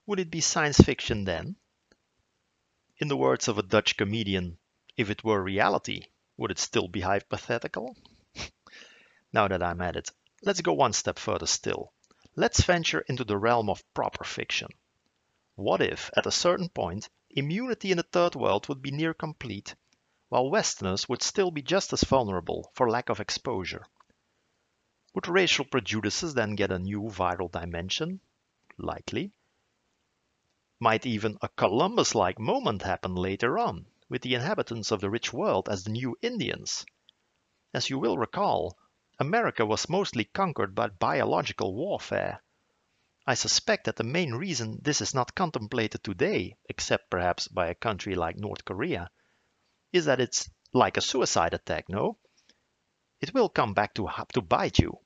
would 0.05 0.19
it 0.19 0.29
be 0.29 0.41
science 0.41 0.79
fiction 0.79 1.23
then? 1.23 1.55
In 2.97 3.07
the 3.07 3.15
words 3.15 3.47
of 3.47 3.57
a 3.57 3.63
Dutch 3.63 3.95
comedian, 3.95 4.57
if 4.97 5.09
it 5.09 5.23
were 5.23 5.41
reality, 5.41 6.07
would 6.35 6.51
it 6.51 6.59
still 6.59 6.89
be 6.89 6.99
hypothetical? 6.99 7.95
now 9.31 9.47
that 9.47 9.63
I'm 9.63 9.79
at 9.79 9.95
it, 9.95 10.11
Let's 10.45 10.59
go 10.59 10.73
one 10.73 10.91
step 10.91 11.19
further 11.19 11.45
still. 11.45 11.93
Let's 12.35 12.63
venture 12.63 13.01
into 13.01 13.23
the 13.23 13.37
realm 13.37 13.69
of 13.69 13.83
proper 13.93 14.23
fiction. 14.23 14.69
What 15.55 15.81
if, 15.81 16.09
at 16.17 16.25
a 16.25 16.31
certain 16.31 16.67
point, 16.69 17.07
immunity 17.29 17.91
in 17.91 17.97
the 17.97 18.03
third 18.03 18.33
world 18.33 18.67
would 18.67 18.81
be 18.81 18.89
near 18.89 19.13
complete, 19.13 19.75
while 20.29 20.49
Westerners 20.49 21.07
would 21.07 21.21
still 21.21 21.51
be 21.51 21.61
just 21.61 21.93
as 21.93 22.03
vulnerable 22.03 22.71
for 22.73 22.89
lack 22.89 23.09
of 23.09 23.19
exposure? 23.19 23.85
Would 25.13 25.27
racial 25.27 25.63
prejudices 25.63 26.33
then 26.33 26.55
get 26.55 26.71
a 26.71 26.79
new 26.79 27.03
viral 27.03 27.51
dimension? 27.51 28.19
Likely. 28.79 29.31
Might 30.79 31.05
even 31.05 31.37
a 31.43 31.49
Columbus 31.49 32.15
like 32.15 32.39
moment 32.39 32.81
happen 32.81 33.13
later 33.13 33.59
on, 33.59 33.85
with 34.09 34.23
the 34.23 34.33
inhabitants 34.33 34.89
of 34.89 35.01
the 35.01 35.09
rich 35.11 35.31
world 35.31 35.69
as 35.69 35.83
the 35.83 35.91
new 35.91 36.17
Indians? 36.23 36.83
As 37.75 37.91
you 37.91 37.99
will 37.99 38.17
recall, 38.17 38.75
America 39.23 39.65
was 39.65 39.87
mostly 39.87 40.25
conquered 40.25 40.75
by 40.75 40.89
biological 40.89 41.73
warfare. 41.73 42.43
I 43.25 43.35
suspect 43.35 43.85
that 43.85 43.95
the 43.95 44.03
main 44.03 44.33
reason 44.33 44.79
this 44.81 44.99
is 44.99 45.13
not 45.13 45.33
contemplated 45.33 46.03
today, 46.03 46.57
except 46.67 47.09
perhaps 47.09 47.47
by 47.47 47.67
a 47.67 47.75
country 47.75 48.15
like 48.15 48.35
North 48.35 48.65
Korea, 48.65 49.09
is 49.93 50.03
that 50.03 50.19
it's 50.19 50.49
like 50.73 50.97
a 50.97 51.01
suicide 51.01 51.53
attack, 51.53 51.87
no? 51.87 52.17
It 53.21 53.33
will 53.33 53.47
come 53.47 53.73
back 53.73 53.93
to, 53.93 54.09
to 54.33 54.41
bite 54.41 54.79
you. 54.79 54.99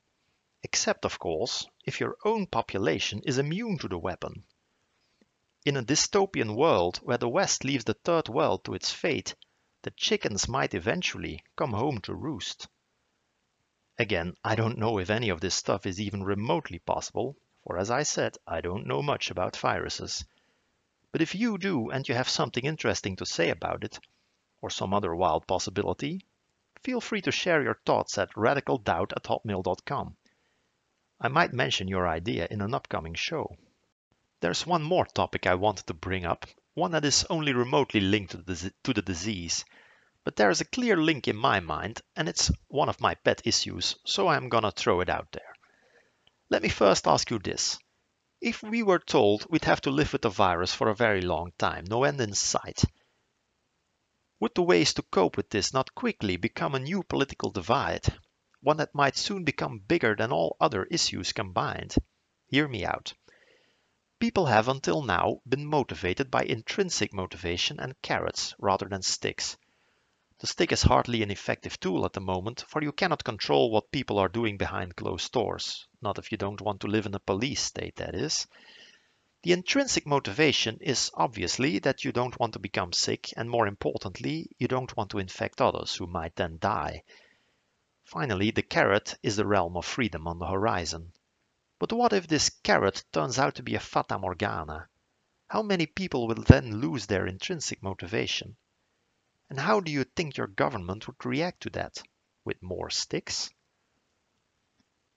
Except, 0.64 1.04
of 1.04 1.20
course, 1.20 1.64
if 1.84 2.00
your 2.00 2.16
own 2.24 2.48
population 2.48 3.22
is 3.22 3.38
immune 3.38 3.78
to 3.78 3.88
the 3.88 4.00
weapon. 4.00 4.42
In 5.64 5.76
a 5.76 5.84
dystopian 5.84 6.56
world 6.56 6.96
where 7.04 7.18
the 7.18 7.28
West 7.28 7.62
leaves 7.62 7.84
the 7.84 7.94
third 7.94 8.28
world 8.28 8.64
to 8.64 8.74
its 8.74 8.90
fate, 8.90 9.36
the 9.82 9.92
chickens 9.92 10.48
might 10.48 10.74
eventually 10.74 11.44
come 11.54 11.72
home 11.72 12.00
to 12.00 12.16
roost. 12.16 12.66
Again, 14.00 14.36
I 14.44 14.54
don't 14.54 14.78
know 14.78 14.98
if 14.98 15.10
any 15.10 15.28
of 15.28 15.40
this 15.40 15.56
stuff 15.56 15.84
is 15.84 16.00
even 16.00 16.22
remotely 16.22 16.78
possible, 16.78 17.36
for 17.64 17.76
as 17.78 17.90
I 17.90 18.04
said, 18.04 18.36
I 18.46 18.60
don't 18.60 18.86
know 18.86 19.02
much 19.02 19.30
about 19.30 19.56
viruses. 19.56 20.24
But 21.10 21.20
if 21.20 21.34
you 21.34 21.58
do 21.58 21.90
and 21.90 22.08
you 22.08 22.14
have 22.14 22.28
something 22.28 22.64
interesting 22.64 23.16
to 23.16 23.26
say 23.26 23.50
about 23.50 23.82
it, 23.82 23.98
or 24.62 24.70
some 24.70 24.94
other 24.94 25.16
wild 25.16 25.48
possibility, 25.48 26.24
feel 26.84 27.00
free 27.00 27.22
to 27.22 27.32
share 27.32 27.60
your 27.60 27.80
thoughts 27.84 28.18
at 28.18 28.30
radicaldoubt 28.34 29.12
at 29.16 29.24
hotmail.com. 29.24 30.16
I 31.20 31.26
might 31.26 31.52
mention 31.52 31.88
your 31.88 32.06
idea 32.06 32.46
in 32.48 32.60
an 32.60 32.74
upcoming 32.74 33.14
show. 33.14 33.56
There's 34.40 34.64
one 34.64 34.84
more 34.84 35.06
topic 35.06 35.48
I 35.48 35.56
wanted 35.56 35.88
to 35.88 35.94
bring 35.94 36.24
up, 36.24 36.46
one 36.74 36.92
that 36.92 37.04
is 37.04 37.26
only 37.28 37.52
remotely 37.52 37.98
linked 37.98 38.30
to 38.30 38.92
the 38.92 39.02
disease, 39.02 39.64
but 40.28 40.36
there 40.36 40.50
is 40.50 40.60
a 40.60 40.66
clear 40.66 40.94
link 40.94 41.26
in 41.26 41.34
my 41.34 41.58
mind, 41.58 42.02
and 42.14 42.28
it's 42.28 42.50
one 42.66 42.90
of 42.90 43.00
my 43.00 43.14
pet 43.14 43.40
issues, 43.46 43.96
so 44.04 44.28
I'm 44.28 44.50
gonna 44.50 44.70
throw 44.70 45.00
it 45.00 45.08
out 45.08 45.32
there. 45.32 45.54
Let 46.50 46.60
me 46.60 46.68
first 46.68 47.06
ask 47.06 47.30
you 47.30 47.38
this. 47.38 47.78
If 48.38 48.62
we 48.62 48.82
were 48.82 48.98
told 48.98 49.46
we'd 49.48 49.64
have 49.64 49.80
to 49.80 49.90
live 49.90 50.12
with 50.12 50.20
the 50.20 50.28
virus 50.28 50.74
for 50.74 50.90
a 50.90 50.94
very 50.94 51.22
long 51.22 51.52
time, 51.56 51.86
no 51.88 52.04
end 52.04 52.20
in 52.20 52.34
sight, 52.34 52.84
would 54.38 54.54
the 54.54 54.60
ways 54.60 54.92
to 54.92 55.02
cope 55.02 55.38
with 55.38 55.48
this 55.48 55.72
not 55.72 55.94
quickly 55.94 56.36
become 56.36 56.74
a 56.74 56.78
new 56.78 57.02
political 57.02 57.50
divide, 57.50 58.04
one 58.60 58.76
that 58.76 58.94
might 58.94 59.16
soon 59.16 59.44
become 59.44 59.78
bigger 59.78 60.14
than 60.14 60.30
all 60.30 60.58
other 60.60 60.84
issues 60.90 61.32
combined? 61.32 61.94
Hear 62.48 62.68
me 62.68 62.84
out. 62.84 63.14
People 64.20 64.44
have 64.44 64.68
until 64.68 65.00
now 65.00 65.40
been 65.48 65.64
motivated 65.64 66.30
by 66.30 66.42
intrinsic 66.42 67.14
motivation 67.14 67.80
and 67.80 67.98
carrots 68.02 68.54
rather 68.58 68.90
than 68.90 69.00
sticks. 69.00 69.56
The 70.40 70.46
stick 70.46 70.70
is 70.70 70.82
hardly 70.82 71.24
an 71.24 71.32
effective 71.32 71.80
tool 71.80 72.04
at 72.04 72.12
the 72.12 72.20
moment, 72.20 72.64
for 72.68 72.80
you 72.80 72.92
cannot 72.92 73.24
control 73.24 73.72
what 73.72 73.90
people 73.90 74.20
are 74.20 74.28
doing 74.28 74.56
behind 74.56 74.94
closed 74.94 75.32
doors. 75.32 75.88
Not 76.00 76.16
if 76.16 76.30
you 76.30 76.38
don't 76.38 76.60
want 76.60 76.80
to 76.82 76.86
live 76.86 77.06
in 77.06 77.14
a 77.16 77.18
police 77.18 77.60
state, 77.60 77.96
that 77.96 78.14
is. 78.14 78.46
The 79.42 79.50
intrinsic 79.50 80.06
motivation 80.06 80.78
is 80.80 81.10
obviously 81.14 81.80
that 81.80 82.04
you 82.04 82.12
don't 82.12 82.38
want 82.38 82.52
to 82.52 82.60
become 82.60 82.92
sick, 82.92 83.30
and 83.36 83.50
more 83.50 83.66
importantly, 83.66 84.48
you 84.58 84.68
don't 84.68 84.96
want 84.96 85.10
to 85.10 85.18
infect 85.18 85.60
others 85.60 85.96
who 85.96 86.06
might 86.06 86.36
then 86.36 86.58
die. 86.60 87.02
Finally, 88.04 88.52
the 88.52 88.62
carrot 88.62 89.16
is 89.24 89.34
the 89.34 89.46
realm 89.46 89.76
of 89.76 89.84
freedom 89.84 90.28
on 90.28 90.38
the 90.38 90.46
horizon. 90.46 91.12
But 91.80 91.92
what 91.92 92.12
if 92.12 92.28
this 92.28 92.48
carrot 92.62 93.02
turns 93.12 93.40
out 93.40 93.56
to 93.56 93.64
be 93.64 93.74
a 93.74 93.80
fata 93.80 94.16
morgana? 94.16 94.88
How 95.48 95.62
many 95.62 95.86
people 95.86 96.28
will 96.28 96.42
then 96.42 96.80
lose 96.80 97.06
their 97.06 97.26
intrinsic 97.26 97.82
motivation? 97.82 98.56
And 99.50 99.58
how 99.58 99.80
do 99.80 99.90
you 99.90 100.04
think 100.04 100.36
your 100.36 100.46
government 100.46 101.06
would 101.06 101.24
react 101.24 101.62
to 101.62 101.70
that? 101.70 102.02
With 102.44 102.62
more 102.62 102.90
sticks? 102.90 103.50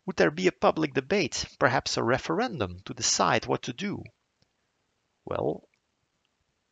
Would 0.05 0.15
there 0.15 0.31
be 0.31 0.47
a 0.47 0.51
public 0.51 0.93
debate, 0.93 1.45
perhaps 1.59 1.97
a 1.97 2.03
referendum, 2.03 2.79
to 2.85 2.93
decide 2.93 3.45
what 3.45 3.61
to 3.63 3.73
do? 3.73 4.03
Well, 5.25 5.67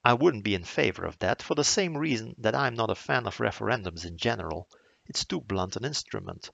I 0.03 0.13
wouldn't 0.13 0.45
be 0.45 0.55
in 0.55 0.63
favor 0.63 1.05
of 1.05 1.19
that 1.19 1.41
for 1.41 1.55
the 1.55 1.63
same 1.63 1.97
reason 1.97 2.33
that 2.37 2.55
I'm 2.55 2.73
not 2.73 2.89
a 2.89 2.95
fan 2.95 3.27
of 3.27 3.37
referendums 3.37 4.05
in 4.05 4.17
general. 4.17 4.69
It's 5.05 5.25
too 5.25 5.41
blunt 5.41 5.75
an 5.75 5.83
instrument. 5.83 6.49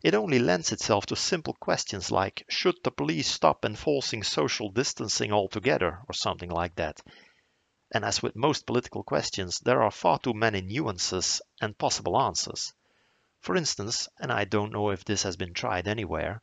It 0.00 0.14
only 0.14 0.38
lends 0.38 0.70
itself 0.70 1.06
to 1.06 1.16
simple 1.16 1.54
questions 1.54 2.12
like 2.12 2.44
should 2.48 2.76
the 2.84 2.92
police 2.92 3.26
stop 3.26 3.64
enforcing 3.64 4.22
social 4.22 4.70
distancing 4.70 5.32
altogether 5.32 6.00
or 6.08 6.14
something 6.14 6.50
like 6.50 6.76
that. 6.76 7.02
And 7.92 8.04
as 8.04 8.22
with 8.22 8.36
most 8.36 8.66
political 8.66 9.02
questions, 9.02 9.58
there 9.60 9.82
are 9.82 9.90
far 9.90 10.18
too 10.18 10.34
many 10.34 10.60
nuances 10.60 11.40
and 11.60 11.78
possible 11.78 12.20
answers. 12.20 12.72
For 13.40 13.56
instance, 13.56 14.08
and 14.20 14.30
I 14.30 14.44
don't 14.44 14.72
know 14.72 14.90
if 14.90 15.04
this 15.04 15.22
has 15.22 15.36
been 15.36 15.54
tried 15.54 15.88
anywhere, 15.88 16.42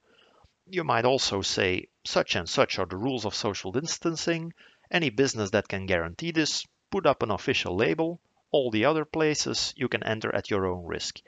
you 0.68 0.84
might 0.84 1.06
also 1.06 1.44
say 1.44 1.90
such 2.06 2.36
and 2.36 2.50
such 2.50 2.80
are 2.80 2.88
the 2.88 2.98
rules 2.98 3.26
of 3.26 3.36
social 3.36 3.72
distancing. 3.72 4.54
Any 4.90 5.12
business 5.12 5.52
that 5.52 5.68
can 5.68 5.86
guarantee 5.86 6.32
this, 6.32 6.66
put 6.90 7.06
up 7.06 7.22
an 7.22 7.30
official 7.30 7.76
label. 7.76 8.22
all 8.56 8.72
the 8.72 8.86
other 8.86 9.04
places 9.04 9.74
you 9.76 9.90
can 9.90 10.02
enter 10.04 10.34
at 10.34 10.50
your 10.50 10.66
own 10.66 10.86
risk. 10.86 11.20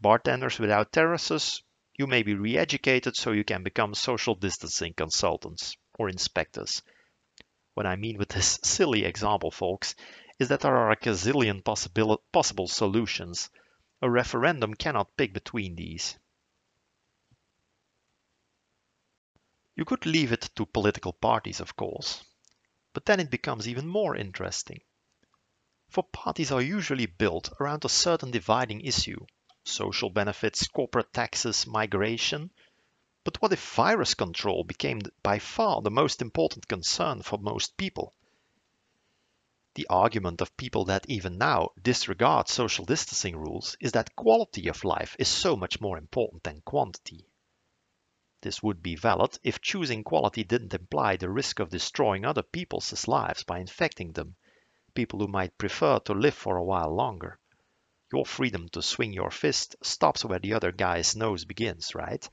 Bartenders 0.00 0.58
without 0.58 0.90
terraces, 0.90 1.62
you 1.98 2.06
may 2.06 2.22
be 2.22 2.34
re-educated 2.34 3.14
so 3.14 3.32
you 3.32 3.44
can 3.44 3.62
become 3.62 3.92
social 3.94 4.34
distancing 4.34 4.94
consultants 4.94 5.76
or 5.98 6.08
inspectors. 6.08 6.82
What 7.74 7.86
I 7.86 7.96
mean 7.96 8.18
with 8.18 8.28
this 8.28 8.58
silly 8.62 9.04
example, 9.04 9.50
folks, 9.50 9.94
is 10.38 10.48
that 10.48 10.60
there 10.60 10.76
are 10.76 10.90
a 10.90 10.96
gazillion 10.96 11.64
possible, 11.64 12.22
possible 12.32 12.68
solutions. 12.68 13.48
A 14.02 14.10
referendum 14.10 14.74
cannot 14.74 15.16
pick 15.16 15.32
between 15.32 15.76
these. 15.76 16.18
You 19.74 19.84
could 19.86 20.04
leave 20.04 20.32
it 20.32 20.50
to 20.56 20.66
political 20.66 21.14
parties, 21.14 21.60
of 21.60 21.76
course, 21.76 22.22
but 22.92 23.06
then 23.06 23.20
it 23.20 23.30
becomes 23.30 23.66
even 23.66 23.86
more 23.86 24.14
interesting. 24.14 24.82
For 25.88 26.02
parties 26.02 26.52
are 26.52 26.60
usually 26.60 27.06
built 27.06 27.52
around 27.58 27.84
a 27.84 27.88
certain 27.88 28.30
dividing 28.30 28.82
issue 28.82 29.24
social 29.64 30.10
benefits, 30.10 30.66
corporate 30.66 31.12
taxes, 31.12 31.66
migration. 31.66 32.50
But 33.24 33.40
what 33.40 33.52
if 33.52 33.74
virus 33.74 34.14
control 34.14 34.64
became 34.64 35.00
by 35.22 35.38
far 35.38 35.80
the 35.80 35.92
most 35.92 36.20
important 36.20 36.66
concern 36.66 37.22
for 37.22 37.38
most 37.38 37.76
people? 37.76 38.12
The 39.74 39.86
argument 39.88 40.40
of 40.40 40.56
people 40.56 40.84
that 40.86 41.08
even 41.08 41.38
now 41.38 41.70
disregard 41.80 42.48
social 42.48 42.84
distancing 42.84 43.36
rules 43.36 43.76
is 43.80 43.92
that 43.92 44.16
quality 44.16 44.66
of 44.68 44.82
life 44.82 45.14
is 45.18 45.28
so 45.28 45.56
much 45.56 45.80
more 45.80 45.96
important 45.96 46.42
than 46.42 46.62
quantity. 46.62 47.26
This 48.40 48.60
would 48.60 48.82
be 48.82 48.96
valid 48.96 49.38
if 49.44 49.60
choosing 49.60 50.02
quality 50.02 50.42
didn't 50.42 50.74
imply 50.74 51.16
the 51.16 51.30
risk 51.30 51.60
of 51.60 51.70
destroying 51.70 52.24
other 52.24 52.42
people's 52.42 53.06
lives 53.06 53.44
by 53.44 53.60
infecting 53.60 54.12
them, 54.12 54.34
people 54.94 55.20
who 55.20 55.28
might 55.28 55.56
prefer 55.58 56.00
to 56.00 56.12
live 56.12 56.34
for 56.34 56.56
a 56.56 56.64
while 56.64 56.92
longer. 56.92 57.38
Your 58.12 58.26
freedom 58.26 58.68
to 58.70 58.82
swing 58.82 59.12
your 59.12 59.30
fist 59.30 59.76
stops 59.80 60.24
where 60.24 60.40
the 60.40 60.54
other 60.54 60.72
guy's 60.72 61.14
nose 61.14 61.44
begins, 61.44 61.94
right? 61.94 62.28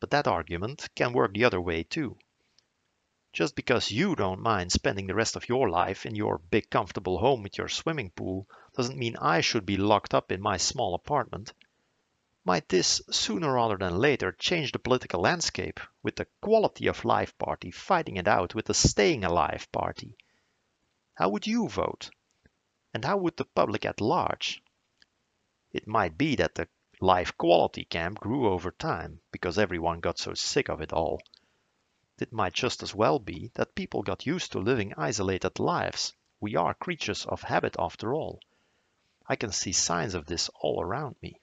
But 0.00 0.10
that 0.10 0.28
argument 0.28 0.88
can 0.94 1.12
work 1.12 1.34
the 1.34 1.44
other 1.44 1.60
way 1.60 1.82
too. 1.82 2.18
Just 3.32 3.54
because 3.54 3.90
you 3.90 4.14
don't 4.16 4.40
mind 4.40 4.72
spending 4.72 5.06
the 5.06 5.14
rest 5.14 5.36
of 5.36 5.48
your 5.48 5.68
life 5.68 6.06
in 6.06 6.14
your 6.14 6.38
big 6.38 6.70
comfortable 6.70 7.18
home 7.18 7.42
with 7.42 7.58
your 7.58 7.68
swimming 7.68 8.10
pool 8.10 8.48
doesn't 8.74 8.98
mean 8.98 9.16
I 9.16 9.40
should 9.40 9.66
be 9.66 9.76
locked 9.76 10.14
up 10.14 10.32
in 10.32 10.40
my 10.40 10.56
small 10.56 10.94
apartment. 10.94 11.52
Might 12.44 12.68
this, 12.68 13.02
sooner 13.10 13.52
rather 13.52 13.76
than 13.76 13.98
later, 13.98 14.32
change 14.32 14.72
the 14.72 14.78
political 14.78 15.20
landscape, 15.20 15.80
with 16.02 16.16
the 16.16 16.26
quality 16.40 16.86
of 16.86 17.04
life 17.04 17.36
party 17.36 17.70
fighting 17.70 18.16
it 18.16 18.26
out 18.26 18.54
with 18.54 18.66
the 18.66 18.74
staying 18.74 19.24
alive 19.24 19.70
party? 19.72 20.16
How 21.14 21.28
would 21.28 21.46
you 21.46 21.68
vote? 21.68 22.10
And 22.94 23.04
how 23.04 23.18
would 23.18 23.36
the 23.36 23.44
public 23.44 23.84
at 23.84 24.00
large? 24.00 24.62
It 25.72 25.86
might 25.86 26.16
be 26.16 26.36
that 26.36 26.54
the 26.54 26.68
life 27.00 27.36
quality 27.38 27.84
camp 27.84 28.18
grew 28.18 28.48
over 28.48 28.70
time 28.70 29.20
because 29.30 29.58
everyone 29.58 30.00
got 30.00 30.18
so 30.18 30.34
sick 30.34 30.68
of 30.68 30.80
it 30.80 30.92
all. 30.92 31.20
It 32.18 32.32
might 32.32 32.54
just 32.54 32.82
as 32.82 32.94
well 32.94 33.18
be 33.18 33.52
that 33.54 33.76
people 33.76 34.02
got 34.02 34.26
used 34.26 34.50
to 34.52 34.58
living 34.58 34.92
isolated 34.96 35.60
lives. 35.60 36.12
We 36.40 36.56
are 36.56 36.74
creatures 36.74 37.24
of 37.26 37.42
habit 37.42 37.76
after 37.78 38.12
all. 38.12 38.40
I 39.28 39.36
can 39.36 39.52
see 39.52 39.72
signs 39.72 40.14
of 40.14 40.26
this 40.26 40.50
all 40.60 40.82
around 40.82 41.16
me. 41.22 41.40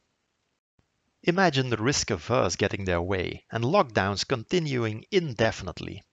Imagine 1.24 1.69
the 1.69 1.77
risk 1.77 2.12
averse 2.12 2.55
getting 2.55 2.85
their 2.85 3.01
way 3.01 3.45
and 3.51 3.63
lockdowns 3.63 4.27
continuing 4.27 5.05
indefinitely. 5.12 6.03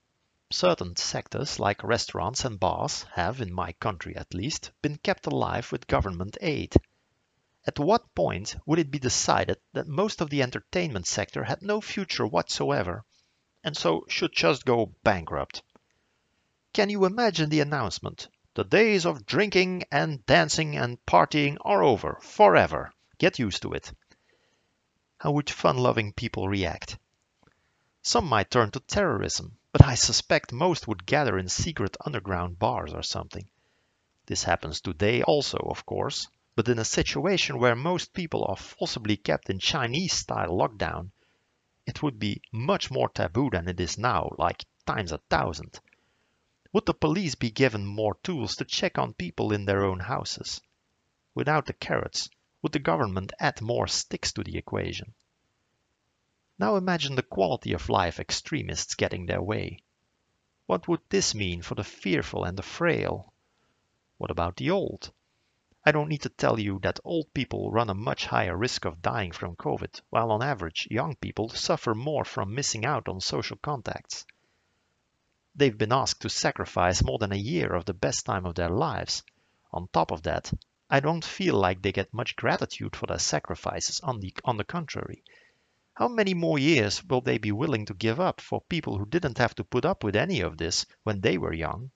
Certain 0.49 0.95
sectors, 0.95 1.59
like 1.59 1.83
restaurants 1.83 2.45
and 2.45 2.59
bars, 2.59 3.03
have, 3.13 3.41
in 3.41 3.51
my 3.51 3.73
country 3.73 4.15
at 4.15 4.33
least, 4.33 4.71
been 4.81 4.97
kept 4.97 5.27
alive 5.27 5.71
with 5.71 5.87
government 5.87 6.37
aid. 6.41 6.73
At 7.65 7.79
what 7.79 8.13
point 8.13 8.57
would 8.65 8.79
it 8.79 8.91
be 8.91 8.99
decided 8.99 9.57
that 9.71 9.87
most 9.87 10.19
of 10.19 10.29
the 10.29 10.41
entertainment 10.41 11.07
sector 11.07 11.45
had 11.45 11.61
no 11.61 11.79
future 11.79 12.27
whatsoever 12.27 13.05
and 13.63 13.77
so 13.77 14.05
should 14.09 14.33
just 14.33 14.65
go 14.65 14.87
bankrupt? 15.03 15.63
Can 16.73 16.89
you 16.89 17.05
imagine 17.05 17.49
the 17.49 17.61
announcement? 17.61 18.27
The 18.55 18.65
days 18.65 19.05
of 19.05 19.25
drinking 19.25 19.85
and 19.91 20.25
dancing 20.25 20.75
and 20.75 21.03
partying 21.05 21.57
are 21.61 21.83
over 21.83 22.19
forever. 22.21 22.91
Get 23.17 23.39
used 23.39 23.61
to 23.61 23.71
it. 23.71 23.93
How 25.17 25.31
would 25.31 25.49
fun-loving 25.49 26.11
people 26.13 26.49
react? 26.49 26.97
Some 28.01 28.27
might 28.27 28.51
turn 28.51 28.71
to 28.71 28.81
terrorism, 28.81 29.57
but 29.71 29.85
I 29.85 29.95
suspect 29.95 30.51
most 30.51 30.85
would 30.89 31.05
gather 31.05 31.37
in 31.37 31.47
secret 31.47 31.95
underground 32.05 32.59
bars 32.59 32.93
or 32.93 33.03
something. 33.03 33.47
This 34.25 34.43
happens 34.43 34.81
today 34.81 35.23
also, 35.23 35.59
of 35.59 35.85
course, 35.85 36.27
but 36.55 36.67
in 36.67 36.77
a 36.77 36.85
situation 36.85 37.57
where 37.57 37.75
most 37.75 38.13
people 38.13 38.45
are 38.47 38.55
forcibly 38.55 39.17
kept 39.17 39.49
in 39.49 39.57
Chinese-style 39.57 40.51
lockdown, 40.51 41.11
it 41.85 42.01
would 42.03 42.19
be 42.19 42.41
much 42.51 42.91
more 42.91 43.09
taboo 43.09 43.49
than 43.49 43.67
it 43.67 43.79
is 43.79 43.97
now, 43.97 44.29
like 44.37 44.63
times 44.85 45.11
a 45.11 45.17
thousand. 45.29 45.79
Would 46.71 46.85
the 46.85 46.93
police 46.93 47.35
be 47.35 47.51
given 47.51 47.85
more 47.85 48.15
tools 48.23 48.55
to 48.55 48.65
check 48.65 48.97
on 48.97 49.13
people 49.13 49.51
in 49.51 49.65
their 49.65 49.83
own 49.83 49.99
houses? 49.99 50.61
Without 51.35 51.65
the 51.65 51.73
carrots, 51.73 52.29
would 52.61 52.71
the 52.71 52.79
government 52.79 53.33
add 53.39 53.61
more 53.61 53.87
sticks 53.87 54.31
to 54.33 54.43
the 54.43 54.57
equation? 54.57 55.13
Now 56.59 56.75
imagine 56.75 57.15
the 57.15 57.23
quality 57.23 57.73
of 57.73 57.89
life 57.89 58.19
extremists 58.19 58.95
getting 58.95 59.25
their 59.25 59.41
way. 59.41 59.79
What 60.67 60.87
would 60.87 61.01
this 61.09 61.33
mean 61.33 61.61
for 61.61 61.75
the 61.75 61.83
fearful 61.83 62.43
and 62.43 62.57
the 62.57 62.63
frail? 62.63 63.33
What 64.17 64.31
about 64.31 64.57
the 64.57 64.69
old? 64.69 65.11
I 65.85 65.91
don't 65.91 66.07
need 66.07 66.21
to 66.21 66.29
tell 66.29 66.59
you 66.59 66.79
that 66.79 67.01
old 67.03 67.33
people 67.33 67.69
run 67.69 67.89
a 67.89 67.93
much 67.93 68.25
higher 68.25 68.55
risk 68.55 68.85
of 68.85 69.01
dying 69.01 69.33
from 69.33 69.57
COVID, 69.57 69.99
while 70.09 70.31
on 70.31 70.41
average 70.41 70.87
young 70.89 71.15
people 71.15 71.49
suffer 71.49 71.93
more 71.93 72.23
from 72.23 72.55
missing 72.55 72.85
out 72.85 73.09
on 73.09 73.19
social 73.19 73.57
contacts. 73.57 74.25
They've 75.53 75.77
been 75.77 75.91
asked 75.91 76.21
to 76.21 76.29
sacrifice 76.29 77.03
more 77.03 77.19
than 77.19 77.33
a 77.33 77.35
year 77.35 77.73
of 77.73 77.83
the 77.83 77.93
best 77.93 78.25
time 78.25 78.45
of 78.45 78.55
their 78.55 78.69
lives. 78.69 79.23
On 79.73 79.89
top 79.89 80.11
of 80.11 80.23
that, 80.23 80.53
I 80.89 81.01
don't 81.01 81.25
feel 81.25 81.55
like 81.55 81.81
they 81.81 81.91
get 81.91 82.13
much 82.13 82.37
gratitude 82.37 82.95
for 82.95 83.07
their 83.07 83.19
sacrifices. 83.19 83.99
On 83.99 84.21
the, 84.21 84.33
on 84.45 84.55
the 84.55 84.63
contrary, 84.63 85.21
how 85.95 86.07
many 86.07 86.33
more 86.33 86.57
years 86.57 87.03
will 87.03 87.21
they 87.21 87.37
be 87.37 87.51
willing 87.51 87.85
to 87.87 87.93
give 87.93 88.21
up 88.21 88.39
for 88.39 88.61
people 88.61 88.97
who 88.97 89.05
didn't 89.05 89.37
have 89.37 89.53
to 89.55 89.63
put 89.65 89.83
up 89.83 90.03
with 90.03 90.15
any 90.15 90.39
of 90.39 90.57
this 90.57 90.85
when 91.03 91.19
they 91.19 91.37
were 91.37 91.53
young? 91.53 91.91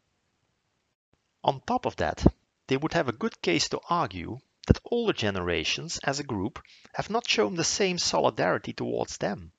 On 1.44 1.62
top 1.62 1.86
of 1.86 1.96
that, 1.96 2.26
they 2.68 2.78
would 2.78 2.94
have 2.94 3.08
a 3.08 3.14
good 3.14 3.42
case 3.42 3.70
to 3.70 3.80
argue 3.90 4.38
that 4.68 4.82
older 4.84 5.14
generations 5.14 5.98
as 6.04 6.20
a 6.20 6.24
group 6.24 6.62
have 6.94 7.10
not 7.10 7.30
shown 7.30 7.56
the 7.56 7.64
same 7.64 7.98
solidarity 7.98 8.74
towards 8.74 9.18
them. 9.18 9.54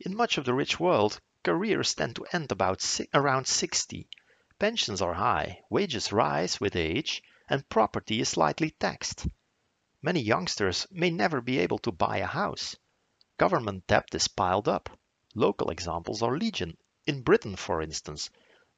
In 0.00 0.16
much 0.16 0.36
of 0.36 0.44
the 0.44 0.52
rich 0.52 0.80
world, 0.80 1.20
careers 1.44 1.94
tend 1.94 2.16
to 2.16 2.26
end 2.32 2.50
about 2.50 2.82
si 2.82 3.08
around 3.14 3.46
60. 3.46 4.08
Pensions 4.58 5.00
are 5.00 5.14
high, 5.14 5.60
wages 5.70 6.12
rise 6.12 6.60
with 6.60 6.74
age, 6.74 7.22
and 7.48 7.68
property 7.68 8.20
is 8.20 8.30
slightly 8.30 8.70
taxed. 8.70 9.28
Many 10.02 10.20
youngsters 10.20 10.86
may 10.90 11.10
never 11.10 11.40
be 11.40 11.58
able 11.60 11.78
to 11.78 11.92
buy 11.92 12.18
a 12.18 12.26
house. 12.26 12.74
Government 13.38 13.86
debt 13.86 14.08
is 14.12 14.26
piled 14.28 14.66
up. 14.66 14.90
Local 15.36 15.70
examples 15.70 16.22
are 16.22 16.36
legion. 16.36 16.76
In 17.06 17.22
Britain, 17.22 17.54
for 17.54 17.80
instance, 17.80 18.30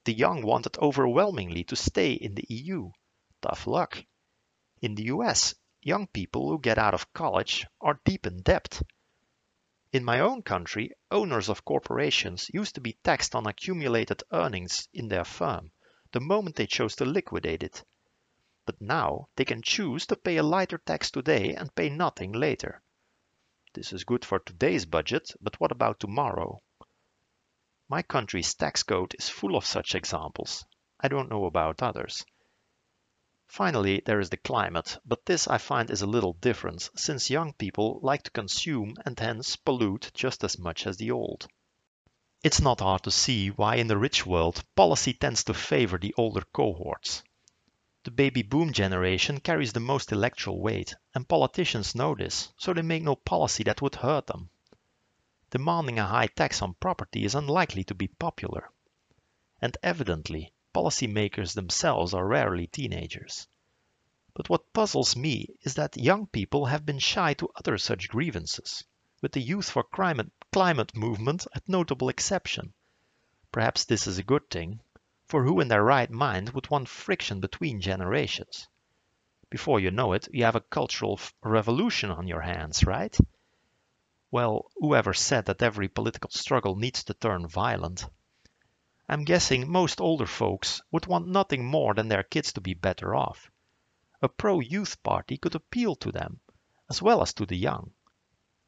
the 0.05 0.13
young 0.13 0.43
wanted 0.43 0.77
overwhelmingly 0.79 1.65
to 1.65 1.77
stay 1.77 2.13
in 2.13 2.35
the 2.35 2.45
EU. 2.49 2.91
Tough 3.41 3.67
luck. 3.67 4.05
In 4.83 4.95
the 4.95 5.05
US, 5.05 5.55
young 5.81 6.07
people 6.07 6.49
who 6.49 6.59
get 6.59 6.79
out 6.79 6.95
of 6.95 7.13
college 7.13 7.67
are 7.81 8.01
deep 8.05 8.27
in 8.27 8.43
debt. 8.43 8.83
In 9.93 10.05
my 10.05 10.21
own 10.21 10.43
country, 10.43 10.93
owners 11.11 11.49
of 11.49 11.65
corporations 11.65 12.51
used 12.53 12.75
to 12.75 12.81
be 12.81 12.99
taxed 13.05 13.35
on 13.35 13.47
accumulated 13.47 14.23
earnings 14.33 14.89
in 14.93 15.09
their 15.09 15.25
firm 15.25 15.73
the 16.13 16.21
moment 16.21 16.57
they 16.57 16.67
chose 16.67 16.97
to 16.97 17.05
liquidate 17.05 17.63
it. 17.63 17.85
But 18.65 18.81
now 18.81 19.29
they 19.37 19.45
can 19.45 19.63
choose 19.63 20.07
to 20.07 20.17
pay 20.17 20.39
a 20.39 20.43
lighter 20.43 20.79
tax 20.79 21.11
today 21.11 21.55
and 21.55 21.75
pay 21.75 21.91
nothing 21.91 22.33
later. 22.33 22.83
This 23.75 23.93
is 23.93 24.05
good 24.05 24.25
for 24.25 24.39
today's 24.39 24.87
budget, 24.87 25.31
but 25.41 25.61
what 25.61 25.71
about 25.71 26.01
tomorrow? 26.01 26.63
My 27.89 28.03
country's 28.03 28.55
tax 28.55 28.83
code 28.83 29.15
is 29.19 29.29
full 29.29 29.55
of 29.55 29.67
such 29.67 29.95
examples. 29.95 30.65
I 31.01 31.09
don't 31.09 31.31
know 31.31 31.45
about 31.45 31.83
others. 31.83 32.25
Finally, 33.49 34.03
there 34.05 34.21
is 34.21 34.29
the 34.29 34.37
climate, 34.37 34.99
but 35.07 35.25
this 35.25 35.49
I 35.49 35.57
find 35.57 35.91
is 35.91 36.03
a 36.03 36.07
little 36.07 36.35
different, 36.35 36.91
since 36.95 37.31
young 37.31 37.55
people 37.55 37.99
like 38.03 38.23
to 38.25 38.31
consume 38.31 38.95
and 39.07 39.19
hence 39.19 39.57
pollute 39.57 40.11
just 40.13 40.45
as 40.45 40.59
much 40.59 40.87
as 40.87 40.99
the 40.99 41.11
old. 41.11 41.49
It's 42.45 42.61
not 42.61 42.81
hard 42.81 43.03
to 43.05 43.11
see 43.11 43.49
why 43.49 43.77
in 43.77 43.89
the 43.89 43.97
rich 43.97 44.27
world 44.27 44.63
policy 44.77 45.15
tends 45.15 45.45
to 45.45 45.55
favor 45.55 45.97
the 45.97 46.15
older 46.19 46.43
cohorts. 46.53 47.25
The 48.05 48.11
baby 48.11 48.43
boom 48.43 48.73
generation 48.73 49.41
carries 49.41 49.73
the 49.73 49.81
most 49.81 50.13
electoral 50.13 50.61
weight, 50.61 50.95
and 51.15 51.27
politicians 51.27 51.95
know 51.95 52.15
this, 52.15 52.53
so 52.59 52.75
they 52.75 52.83
make 52.83 53.03
no 53.03 53.17
policy 53.17 53.65
that 53.65 53.81
would 53.81 53.97
hurt 53.97 54.27
them. 54.27 54.51
Demanding 55.51 55.99
a 55.99 56.07
high 56.07 56.29
tax 56.29 56.61
on 56.61 56.75
property 56.75 57.25
is 57.25 57.35
unlikely 57.35 57.83
to 57.85 57.95
be 57.95 58.09
popular. 58.09 58.71
And 59.61 59.77
evidently, 59.83 60.53
policymakers 60.75 61.55
themselves 61.55 62.15
are 62.15 62.27
rarely 62.27 62.67
teenagers. 62.67 63.49
But 64.35 64.49
what 64.49 64.73
puzzles 64.73 65.17
me 65.17 65.57
is 65.63 65.75
that 65.75 65.97
young 65.97 66.27
people 66.27 66.67
have 66.67 66.87
been 66.87 66.99
shy 66.99 67.35
to 67.35 67.51
utter 67.57 67.79
such 67.79 68.09
grievances, 68.09 68.85
with 69.21 69.33
the 69.33 69.41
Youth 69.41 69.71
for 69.71 69.83
Climate, 69.83 70.31
movement 70.95 71.47
a 71.55 71.61
notable 71.67 72.09
exception. 72.09 72.73
Perhaps 73.51 73.85
this 73.87 74.07
is 74.07 74.19
a 74.19 74.23
good 74.23 74.49
thing, 74.51 74.81
for 75.27 75.45
who 75.45 75.61
in 75.61 75.69
their 75.69 75.83
right 75.83 76.11
mind 76.11 76.51
would 76.51 76.71
want 76.71 76.89
friction 76.89 77.41
between 77.41 77.81
generations? 77.81 78.69
Before 79.51 79.81
you 79.81 79.91
know 79.91 80.13
it, 80.13 80.29
you 80.33 80.45
have 80.45 80.57
a 80.57 80.61
cultural 80.61 81.19
revolution 81.43 82.11
on 82.11 82.29
your 82.29 82.43
hands, 82.43 82.85
right? 82.85 83.17
Well, 84.31 84.71
whoever 84.77 85.15
said 85.15 85.47
that 85.47 85.63
every 85.63 85.89
political 85.89 86.31
struggle 86.31 86.77
needs 86.77 87.03
to 87.05 87.15
turn 87.15 87.49
violent? 87.49 88.05
I'm 89.09 89.25
guessing 89.25 89.71
most 89.71 90.01
older 90.01 90.27
folks 90.27 90.83
would 90.91 91.07
want 91.07 91.29
nothing 91.29 91.65
more 91.65 91.95
than 91.95 92.09
their 92.09 92.23
kids 92.23 92.53
to 92.53 92.61
be 92.61 92.75
better 92.75 93.15
off. 93.15 93.51
A 94.21 94.29
pro-youth 94.29 95.03
party 95.03 95.39
could 95.39 95.55
appeal 95.55 95.97
to 95.97 96.13
them, 96.13 96.41
as 96.91 97.01
well 97.01 97.23
as 97.23 97.33
to 97.35 97.47
the 97.47 97.57
young. 97.57 97.93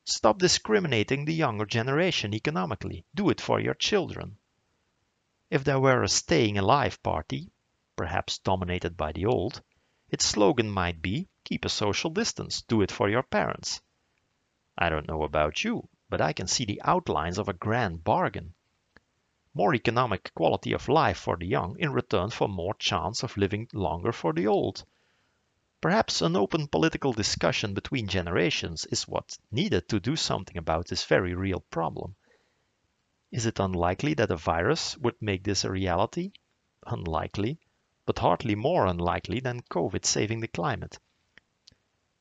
Stop 0.05 0.39
discriminating 0.39 1.25
the 1.25 1.35
younger 1.35 1.67
generation 1.67 2.33
economically. 2.33 3.05
Do 3.15 3.29
it 3.29 3.41
for 3.41 3.61
your 3.61 3.75
children. 3.75 4.39
If 5.51 5.65
there 5.65 5.79
were 5.79 6.03
a 6.03 6.09
staying 6.09 6.57
alive 6.57 7.03
party, 7.03 7.51
perhaps 7.95 8.39
dominated 8.39 8.97
by 8.97 9.13
the 9.13 9.27
old, 9.27 9.63
its 10.09 10.25
slogan 10.25 10.71
might 10.71 11.03
be 11.03 11.29
keep 11.45 11.65
a 11.65 11.69
social 11.69 12.09
distance, 12.09 12.63
do 12.63 12.81
it 12.81 12.91
for 12.91 13.11
your 13.11 13.25
parents. 13.25 13.83
I 14.79 14.89
don't 14.89 15.07
know 15.07 15.23
about 15.23 15.65
you, 15.65 15.89
but 16.09 16.21
I 16.21 16.33
can 16.33 16.47
see 16.47 16.65
the 16.65 16.81
outlines 16.83 17.39
of 17.39 17.49
a 17.49 17.53
grand 17.53 18.05
bargain. 18.05 18.55
More 19.61 19.75
economic 19.75 20.33
quality 20.35 20.73
of 20.73 20.89
life 20.89 21.19
for 21.19 21.37
the 21.37 21.45
young 21.45 21.79
in 21.79 21.93
return 21.93 22.31
for 22.31 22.49
more 22.49 22.73
chance 22.79 23.23
of 23.23 23.37
living 23.37 23.69
longer 23.75 24.11
for 24.11 24.33
the 24.33 24.47
old. 24.47 24.87
Perhaps 25.83 26.23
an 26.23 26.35
open 26.35 26.67
political 26.67 27.13
discussion 27.13 27.75
between 27.75 28.09
generations 28.09 28.87
is 28.87 29.07
what's 29.07 29.39
needed 29.53 29.87
to 29.91 30.01
do 30.01 30.17
something 30.17 30.57
about 30.57 30.89
this 30.89 31.05
very 31.05 31.35
real 31.35 31.61
problem. 31.71 32.17
Is 33.31 33.45
it 33.45 33.61
unlikely 33.61 34.15
that 34.15 34.31
a 34.31 34.37
virus 34.37 34.97
would 34.97 35.21
make 35.21 35.45
this 35.45 35.63
a 35.63 35.71
reality? 35.71 36.33
Unlikely, 36.87 37.59
but 38.07 38.19
hardly 38.19 38.55
more 38.55 38.87
unlikely 38.87 39.41
than 39.41 39.61
COVID 39.61 40.07
saving 40.07 40.41
the 40.41 40.49
climate. 40.49 40.99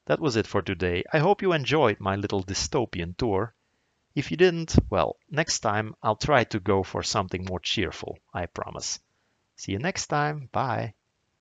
That 0.08 0.19
was 0.19 0.36
it 0.36 0.45
for 0.45 0.62
today. 0.62 1.06
I 1.13 1.19
hope 1.19 1.41
you 1.41 1.54
enjoyed 1.54 2.02
my 2.02 2.17
little 2.17 2.43
dystopian 2.43 3.15
tour. 3.15 3.56
If 4.15 4.32
you 4.32 4.38
didn't, 4.38 4.76
well, 4.89 5.17
next 5.30 5.62
time 5.62 5.95
I'll 6.04 6.15
try 6.15 6.43
to 6.45 6.60
go 6.60 6.84
for 6.84 7.04
something 7.04 7.45
more 7.45 7.60
cheerful, 7.60 8.17
I 8.34 8.45
promise. 8.45 9.00
See 9.56 9.72
you 9.74 9.80
next 9.80 10.08
time. 10.08 10.50
Bye. 10.52 10.93